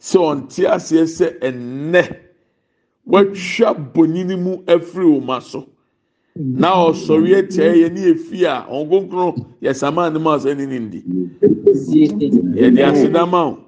sɛ 0.00 0.18
ɔnte 0.18 0.66
aseɛ 0.68 1.06
sɛ 1.06 1.38
ɛnnɛ 1.40 2.02
watwa 3.06 3.74
bonini 3.94 4.36
mu 4.36 4.62
afiri 4.66 5.04
wɔn 5.06 5.24
ma 5.24 5.38
so. 5.38 5.66
Na 6.36 6.74
ɔsɔre 6.74 7.38
atia 7.38 7.72
yɛ 7.72 7.92
ne 7.92 8.10
efi 8.12 8.44
a 8.44 8.66
wɔn 8.68 8.88
konkron 8.90 9.46
yɛ 9.62 9.74
sama 9.74 10.10
ne 10.10 10.18
mu 10.18 10.30
asɛ 10.30 10.56
ne 10.56 10.66
ne 10.66 10.78
ndi. 10.78 11.02
Yɛde 12.54 12.82
asedama 12.84 13.46
o 13.46 13.58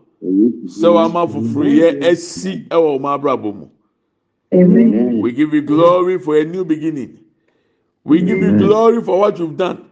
sɛ 0.67 0.93
wama 0.93 1.27
yɛ 1.65 2.03
asi 2.05 2.65
ɛwɔ 2.69 2.99
wɔn 3.01 3.21
abrabɔ 3.21 3.55
mu. 3.55 3.69
We 5.21 5.33
give 5.33 5.53
you 5.55 5.63
glory 5.63 6.19
for 6.19 6.37
a 6.37 6.45
new 6.45 6.65
beginning. 6.65 7.19
We 8.05 8.23
give 8.23 8.39
you 8.39 8.57
glory 8.57 9.03
for 9.03 9.19
what 9.19 9.39
you've 9.39 9.57
done. 9.57 9.85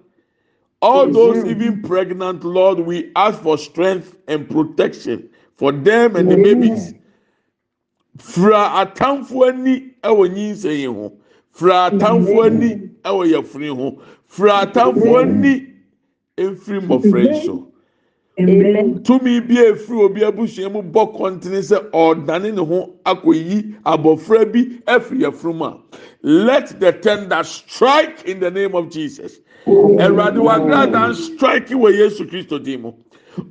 All 0.81 1.07
those 1.11 1.45
even 1.45 1.83
pregnant, 1.83 2.45
Lord, 2.45 2.79
we 2.81 3.11
ask 3.17 3.43
for 3.43 3.59
strength 3.59 4.17
and 4.29 4.49
protection 4.49 5.29
for 5.57 5.73
them 5.73 6.17
and 6.17 6.31
the 6.31 6.37
babies. 6.37 6.95
Fra 8.19 8.87
atamfo 8.87 9.49
ani 9.49 9.93
ɛwɔ 10.03 10.29
nyinsɛn 10.35 10.79
yi 10.79 10.87
ho. 10.87 11.13
Fra 11.51 11.91
atamfo 11.91 12.47
ani 12.47 12.91
ɛwɔ 13.05 13.33
yɛfuni 13.33 13.77
ho. 13.77 14.03
Fra 14.27 14.67
atamfo 14.67 15.23
ani 15.23 15.67
efiri 16.37 16.81
mmɔfra 16.81 17.25
yi 17.25 17.45
so. 17.45 17.69
Tumi 18.39 19.41
bi 19.47 19.59
a 19.61 19.73
efiri 19.73 20.05
obi 20.05 20.21
abusua 20.21 20.71
mu 20.71 20.83
bɔ 20.83 21.17
kɔntene 21.17 21.61
sɛ 21.61 21.91
ɔdane 21.91 22.55
ne 22.55 22.65
ho 22.65 22.95
akɔyi 23.05 23.75
abɔfra 23.85 24.53
bi 24.53 24.79
efiri 24.87 25.21
yɛfunu 25.23 25.55
mu 25.55 25.65
a. 25.65 25.79
Let 26.23 26.81
the 26.81 26.93
tender 26.93 27.43
strike 27.45 28.25
in 28.25 28.41
the 28.41 28.51
name 28.51 28.75
of 28.75 28.91
Jesus. 28.91 29.41
Ẹ̀rọ̀adé 29.67 30.39
wa 30.43 30.59
gbàdá 30.59 31.15
strike 31.15 31.69
wọ 31.69 31.93
Yesu 31.93 32.25
Kristo 32.25 32.59
mu. 32.81 32.93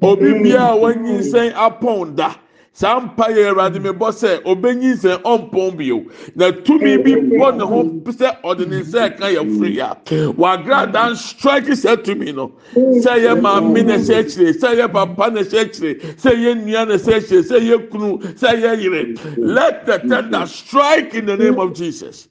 Obi 0.02 0.34
bia 0.44 0.62
a 0.72 0.76
wanyinsɛn 0.78 1.54
apɔn 1.54 2.16
da. 2.16 2.36
Saa 2.74 3.00
mpa 3.00 3.26
yɛ 3.32 3.54
Ẹ̀rọ̀adé 3.54 3.80
mi 3.82 3.90
bɔ 3.92 4.12
sɛ 4.12 4.44
obenyinsɛn 4.44 5.22
ɔmpɔn 5.24 5.78
bio. 5.78 6.04
Na 6.36 6.52
tumi 6.52 6.98
bi 7.04 7.12
bɔ 7.14 7.56
ne 7.58 7.64
ho 7.64 7.84
sɛ 8.12 8.36
ɔde 8.44 8.68
ne 8.68 8.82
nsa 8.82 9.10
ɛka 9.16 9.32
yɛ 9.34 9.60
firi 9.60 9.76
ya. 9.76 9.94
Wagrada 10.36 11.16
strike 11.16 11.68
sɛ 11.72 12.04
tumi 12.04 12.34
no. 12.36 12.52
Sɛ 12.76 13.16
yɛ 13.24 13.40
maame 13.42 13.86
na 13.86 13.94
ɛhyɛ 13.96 14.20
akyire, 14.20 14.52
sɛ 14.54 14.76
yɛ 14.76 14.92
papa 14.92 15.32
na 15.32 15.40
ɛhyɛ 15.42 15.60
akyire, 15.62 15.96
sɛ 16.18 16.32
yɛ 16.36 16.66
nua 16.66 16.86
na 16.86 16.96
ɛhyɛ 16.96 17.16
akyire, 17.16 17.44
sɛ 17.44 17.60
yɛ 17.62 17.90
kunu, 17.90 18.18
sɛ 18.36 18.62
yɛ 18.62 18.82
yere. 18.82 19.16
Let 19.38 19.86
the 19.86 20.00
tender 20.00 20.46
strike 20.46 21.14
in 21.16 21.26
the 21.28 21.38
name 21.38 21.58
of 21.58 21.74
Jesus. 21.74 22.28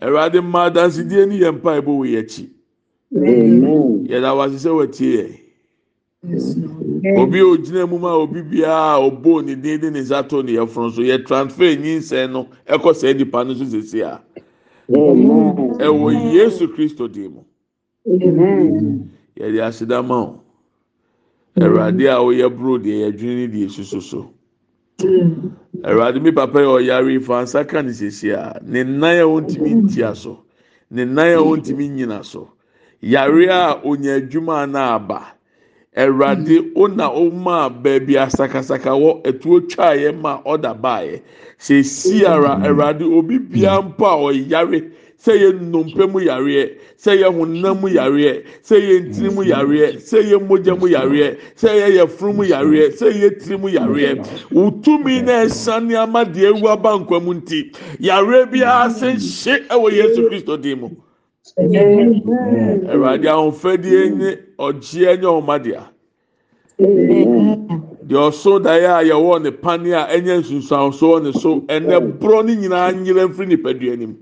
Ẹ̀rọ̀adé 0.00 0.40
mmaa 0.40 0.70
dansidie 0.72 1.26
ni 1.28 1.40
yẹn 1.40 1.56
mpa 1.60 1.80
ẹ̀bọ 1.82 1.92
wọ 1.98 2.06
yẹ 2.08 2.18
akyi. 2.22 2.48
Yẹ̀dá 4.08 4.34
wa 4.34 4.48
sisẹ́ 4.48 4.72
wọ̀ 4.72 4.90
tie 4.92 5.16
yẹ. 5.16 5.40
Obi 6.24 7.40
a 7.40 7.44
ogyina 7.46 7.86
mu 7.86 7.98
ma 7.98 8.12
obi 8.16 8.40
biara 8.42 8.98
ɔbɔ 9.06 9.44
ne 9.44 9.54
din 9.54 9.80
de 9.80 9.90
ne 9.90 10.00
nsa 10.00 10.26
to 10.28 10.42
ne 10.42 10.52
yɛforo 10.52 10.90
so 10.92 11.02
yɛ 11.02 11.24
transfer 11.26 11.76
nyinsɛn 11.76 12.32
no 12.32 12.48
ɛkɔ 12.66 12.94
saa 12.96 13.12
nipa 13.12 13.44
no 13.44 13.54
so 13.54 13.64
sisi 13.64 14.00
a. 14.02 14.20
Ɛwɔ 14.90 16.32
Yesu 16.32 16.68
Kristo 16.68 17.06
din 17.12 17.32
mu. 17.34 17.42
Yɛde 19.36 19.60
asedama 19.60 20.14
o. 20.16 20.40
Ẹ̀rọ̀adé 21.56 22.08
a 22.08 22.18
ɔyɛ 22.18 22.48
buro 22.56 22.78
deɛ 22.78 23.12
yɛdwene 23.12 23.36
ne 23.36 23.46
deɛ 23.48 23.66
esusu 23.66 24.00
so. 24.02 24.30
Ẹ̀rọ̀adé 24.98 26.22
mi 26.22 26.32
papa 26.32 26.58
yɛ 26.60 26.80
ɔyare 26.80 27.22
fa 27.22 27.42
nsa 27.42 27.64
ka 27.68 27.82
ne 27.82 27.90
sisi 27.92 28.30
a 28.32 28.58
ne 28.64 28.82
nan 28.82 29.20
a 29.20 29.24
wɔntumi 29.24 29.82
ntia 29.84 30.16
so. 30.16 30.42
Ne 30.90 31.04
nan 31.04 31.36
a 31.36 31.38
wɔntumi 31.42 31.88
nyina 31.90 32.24
so. 32.24 32.48
Yare 33.00 33.48
a 33.48 33.80
onya 33.84 34.18
adwuma 34.20 34.66
na 34.68 34.94
aba 34.96 35.35
Ẹ̀rọ̀adé 36.04 36.56
ona 36.82 37.06
ɔma 37.22 37.56
baabi 37.82 38.14
asakasaka 38.24 38.90
wɔ 39.02 39.10
etuo 39.28 39.56
twa 39.70 39.88
yɛ 40.02 40.10
ma 40.22 40.32
ɔda 40.52 40.70
baayɛ 40.82 41.20
sɛ 41.64 41.74
esi 41.80 42.24
ara 42.26 42.52
Ẹ̀rọ̀adé 42.68 43.04
obi 43.18 43.38
bia 43.38 43.80
mpo 43.80 44.04
a 44.04 44.16
ɔyare 44.28 44.78
sɛ 45.24 45.32
yɛ 45.42 45.48
nnompe 45.60 46.04
mu 46.12 46.20
yareɛ 46.20 46.64
sɛ 47.02 47.12
yɛ 47.20 47.28
honam 47.36 47.80
mu 47.80 47.88
yareɛ 47.88 48.32
sɛ 48.62 48.76
yɛ 48.88 48.94
ntiri 49.08 49.30
mu 49.34 49.42
yareɛ 49.42 49.96
sɛ 50.08 50.18
yɛ 50.30 50.36
mogya 50.48 50.74
mu 50.78 50.86
yareɛ 50.86 51.28
sɛ 51.56 51.68
yɛ 51.80 51.86
yɛfunu 51.96 52.34
mu 52.36 52.44
yareɛ 52.44 52.84
sɛ 52.98 53.06
yɛ 53.20 53.28
tiri 53.40 53.56
mu 53.58 53.68
yareɛ. 53.68 54.20
Wotumi 54.52 55.22
na 55.24 55.44
ɛsa 55.48 55.80
nneɛma 55.80 56.24
deɛ 56.34 56.52
ewu 56.52 56.68
aba 56.68 56.90
nkwa 56.98 57.22
mu 57.24 57.32
nti 57.40 57.72
yareɛ 58.00 58.50
biara 58.52 58.90
sɛ 58.92 59.16
nhyɛ 59.16 59.66
ɛwɔ 59.68 59.88
Yesu 59.92 60.28
Kristo 60.28 60.56
din 60.60 60.96
Ẹ̀rọ̀adé 62.92 63.28
ahofadie 63.34 64.02
nye 64.18 64.30
ɔgyeɛ 64.66 65.12
nye 65.20 65.28
ɔmadea 65.38 65.82
deɛ 68.08 68.20
ɔso 68.28 68.52
daeɛ 68.64 68.88
a 68.98 69.02
yɛwɔ 69.10 69.42
ne 69.42 69.50
pane 69.50 69.92
a 69.94 70.06
ɛnyɛ 70.14 70.34
nsunsuanso 70.40 71.04
wɔ 71.10 71.22
ne 71.24 71.32
so 71.32 71.60
ɛnɛ 71.74 72.18
borɔ 72.20 72.44
ne 72.46 72.52
nyinaa 72.56 72.92
nyerɛ 72.92 73.28
mfiri 73.30 73.46
nipadua 73.56 73.92
anim 73.92 74.16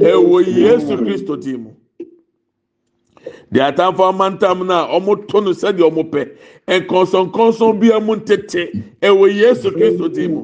ɛwɔ 0.00 0.46
Yesu 0.46 0.96
Kristo 0.98 1.36
din 1.40 1.62
mu. 1.62 1.70
Deɛ 3.52 3.72
atamfo 3.72 4.02
amantam 4.12 4.66
no 4.66 4.74
a 4.74 5.00
wɔto 5.00 5.42
no 5.42 5.50
sɛdeɛ 5.52 5.90
wɔn 5.90 6.10
pɛ 6.10 6.28
nkɔnsɔnkɔnsɔn 6.68 7.80
bi 7.80 7.88
mu 8.00 8.16
ntete. 8.16 8.62
Ɛwɔ 9.00 9.32
Yesu 9.34 9.70
Kristo 9.70 10.08
din 10.12 10.34
mu. 10.34 10.42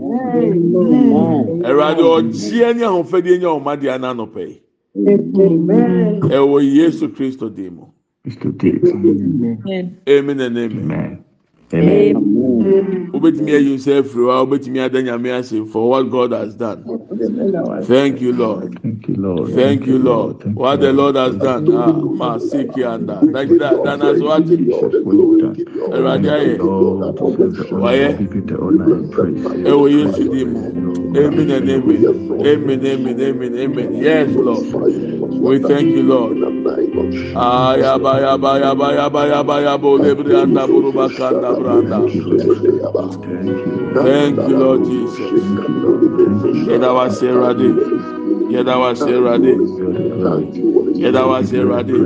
Ẹ̀rọ̀adé 1.62 2.02
ɔgyeɛ 2.02 2.76
ne 2.76 2.82
ahofadie 2.84 3.38
nye 3.38 3.46
ɔmadea 3.46 3.98
n'anɔpɛ 3.98 4.48
yi 4.48 4.62
ɛwɔ 6.36 6.58
Yesu 6.76 7.08
Kristo 7.14 7.48
din 7.48 7.74
mu 7.74 7.86
amen 10.08 10.40
and 10.40 10.58
amen. 10.58 11.19
Wobɛtumi 11.70 13.52
ayi 13.54 13.74
nsa 13.74 13.98
afiri 14.02 14.24
hɔ 14.26 14.30
a 14.30 14.44
wobɛtumi 14.44 14.78
ada 14.80 15.02
nyame 15.02 15.30
ase 15.38 15.64
for 15.70 15.88
what 15.88 16.10
God 16.10 16.32
has 16.32 16.54
done. 16.54 16.82
Thank 17.82 18.20
you 18.20 18.32
Lord. 18.32 18.80
Thank 18.82 19.08
you, 19.08 19.14
Lord. 19.16 19.54
thank 19.54 19.86
you 19.86 19.98
Lord. 19.98 20.44
What 20.56 20.80
the 20.80 20.92
Lord. 20.92 21.14
Has 21.16 21.36
done 21.36 21.68
ah 21.74 21.92
ma 21.92 22.38
siki 22.38 22.82
anda 22.84 23.20
dagida 23.22 23.84
dana 23.84 24.16
so 24.18 24.30
ati 24.32 24.56
Ẹ̀rọ̀adé 25.90 26.30
ayẹ 26.30 26.58
wayɛ 27.82 28.08
ɛwɔ 29.70 29.86
Yesu 29.90 30.22
di 30.30 30.44
mu 30.44 30.58
amen 31.16 31.50
and 31.50 31.70
amen. 31.70 32.16
Amen 32.46 32.86
amen 32.86 33.20
amen 33.20 33.54
amen. 33.58 33.94
Yes 34.02 34.30
Lord. 34.34 34.66
We 35.30 35.58
thank 35.58 35.88
you 35.94 36.02
Lord 36.02 36.59
ayaba 37.34 38.12
yaba 38.20 38.50
yaba 38.62 38.88
yaba 38.98 39.20
yaba 39.26 39.54
yaba 39.60 39.86
olebiri 39.88 40.34
anda 40.42 40.66
buruba 40.66 41.08
kanda 41.16 41.50
branda 41.58 41.98
thank 44.04 44.36
you 44.48 44.56
Lord 44.58 44.84
Jesus. 44.84 45.30
Yɛda 46.68 46.94
wa 46.94 47.08
se 47.10 47.26
Ẹ̀rọ̀adé 47.26 47.68
yɛda 48.52 48.74
wa 48.80 48.94
se 48.94 49.10
Ẹ̀rọ̀adé 49.10 49.52
yɛda 51.02 51.22
wa 51.28 51.38
se 51.44 51.56
Ẹ̀rọ̀adé 51.62 51.96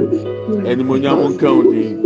ɛnumonyam 0.71 1.19
nka 1.31 1.49
o 1.59 1.63
din. 1.71 2.04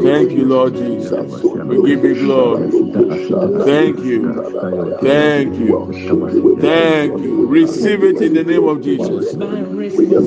Thank 0.00 0.32
you, 0.32 0.44
Lord 0.46 0.74
Jesus. 0.74 1.42
We 1.42 1.94
give 1.94 2.04
you 2.04 2.14
glory. 2.14 2.70
Thank 3.64 3.98
you. 4.00 4.32
Thank 5.02 5.58
you. 5.58 6.58
Thank 6.60 7.20
you. 7.20 7.46
Receive 7.46 8.02
it 8.04 8.20
in 8.22 8.34
the 8.34 8.44
name 8.44 8.64
of 8.64 8.82
Jesus. 8.82 9.34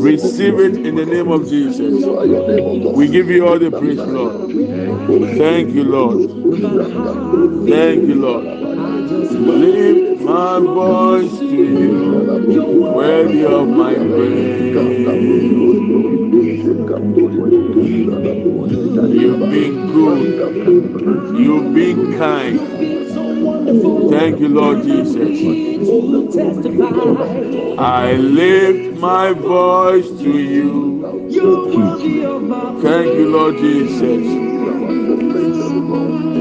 Receive 0.02 0.60
it 0.60 0.78
in 0.78 0.96
the 0.96 1.06
name 1.06 1.32
of 1.32 1.48
Jesus. 1.50 2.06
We 2.96 3.08
give 3.08 3.30
you 3.30 3.48
all 3.48 3.60
the 3.60 3.72
praise, 3.72 4.00
Lord. 4.00 4.52
Thank 5.38 5.72
you, 5.72 5.84
Lord. 5.84 6.30
Thank 7.68 8.04
you, 8.04 8.16
Lord. 8.16 8.46
Lift 9.32 10.22
my 10.22 10.60
voice 10.60 11.32
to 11.40 11.46
you, 11.46 12.92
worthy 12.94 13.46
of 13.46 13.68
my 13.68 13.94
praise. 13.96 16.15
You've 16.56 16.88
been 19.52 19.92
good. 19.92 20.24
You've 21.38 21.74
been 21.74 22.18
kind. 22.18 22.60
Thank 24.10 24.40
you, 24.40 24.48
Lord 24.50 24.84
Jesus. 24.84 25.40
I 27.78 28.14
lift 28.14 28.98
my 29.00 29.34
voice 29.34 30.08
to 30.08 30.40
you. 30.40 31.02
Thank 32.82 33.14
you, 33.14 33.30
Lord 33.30 33.58
Jesus. 33.58 34.56